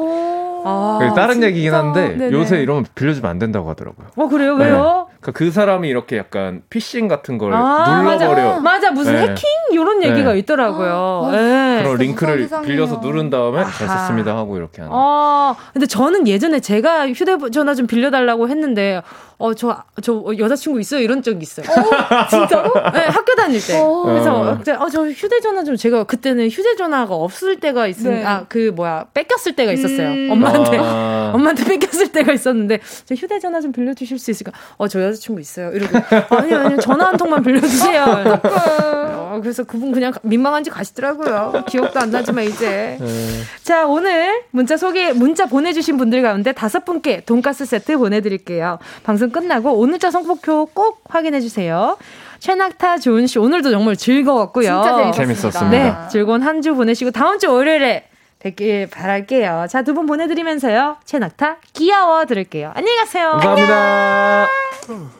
[0.64, 2.32] 아, 다른 얘기긴 한데 네네.
[2.32, 4.06] 요새 이러면 빌려주면 안 된다고 하더라고요.
[4.16, 4.54] 어 그래요?
[4.54, 5.08] 왜요?
[5.10, 5.16] 네.
[5.20, 8.60] 그러니까 그 사람이 이렇게 약간 피싱 같은 걸 아, 눌러버려.
[8.60, 8.60] 맞아.
[8.60, 8.90] 맞아.
[8.90, 9.20] 무슨 네.
[9.20, 10.38] 해킹 이런 얘기가 네.
[10.38, 11.22] 있더라고요.
[11.26, 11.82] 아, 네.
[11.82, 14.94] 그런 링크를 빌려서 누른 다음에 잘 썼습니다 하고 이렇게 하는.
[14.94, 19.02] 아 근데 저는 예전에 제가 휴대전화 좀 빌려달라고 했는데
[19.40, 21.00] 어, 저, 저 여자친구 있어요?
[21.00, 21.64] 이런 적 있어요.
[21.66, 22.74] 어, 진짜로?
[22.92, 23.80] 네, 학교 다닐 때.
[23.80, 24.02] 어.
[24.04, 28.24] 그래서, 어, 저 휴대전화 좀, 제가 그때는 휴대전화가 없을 때가 있으니, 네.
[28.24, 30.08] 아, 그, 뭐야, 뺏겼을 때가 있었어요.
[30.08, 30.28] 음.
[30.30, 30.78] 엄마한테.
[30.78, 31.32] 아.
[31.34, 34.52] 엄마한테 뺏겼을 때가 있었는데, 저 휴대전화 좀 빌려주실 수 있을까?
[34.76, 35.70] 어, 저 여자친구 있어요.
[35.72, 35.98] 이러고,
[36.36, 38.04] 아니, 아니, 전화 한 통만 빌려주세요.
[39.30, 41.64] 어, 그래서 그분 그냥 민망한지 가시더라고요.
[41.68, 42.96] 기억도 안 나지만, 이제.
[43.00, 43.06] 네.
[43.62, 48.78] 자, 오늘 문자 소개, 문자 보내주신 분들 가운데 다섯 분께 돈가스 세트 보내드릴게요.
[49.04, 51.96] 방송 끝나고 오늘 자 성폭표 꼭 확인해 주세요.
[52.40, 54.82] 최낙타 좋은 씨 오늘도 정말 즐거웠고요.
[54.82, 55.68] 진짜 재밌었습니다.
[55.70, 58.04] 네, 즐거운 한 주 보내시고 다음 주 월요일에
[58.40, 59.66] 뵙길 바랄게요.
[59.70, 60.96] 자, 두 분 보내드리면서요.
[61.04, 62.72] 최낙타 귀여워 들을게요.
[62.74, 63.30] 안녕히 가세요.
[63.40, 65.19] 감사합니다.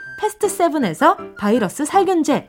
[0.21, 2.47] 패스트 세븐에서 바이러스 살균제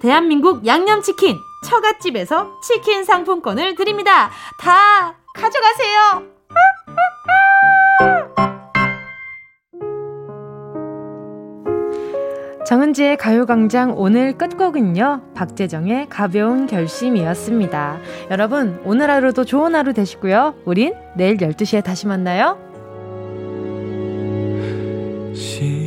[0.00, 1.36] 대한민국 양념치킨
[1.68, 4.30] 처갓집에서 치킨 상품권을 드립니다.
[4.58, 6.24] 다 가져가세요.
[12.66, 18.00] 정은지의 가요광장 오늘 끝곡은요, 박재정의 가벼운 결심이었습니다.
[18.30, 20.54] 여러분, 오늘 하루도 좋은 하루 되시고요.
[20.64, 22.58] 우린 내일 12시에 다시 만나요.
[25.34, 25.79] 시...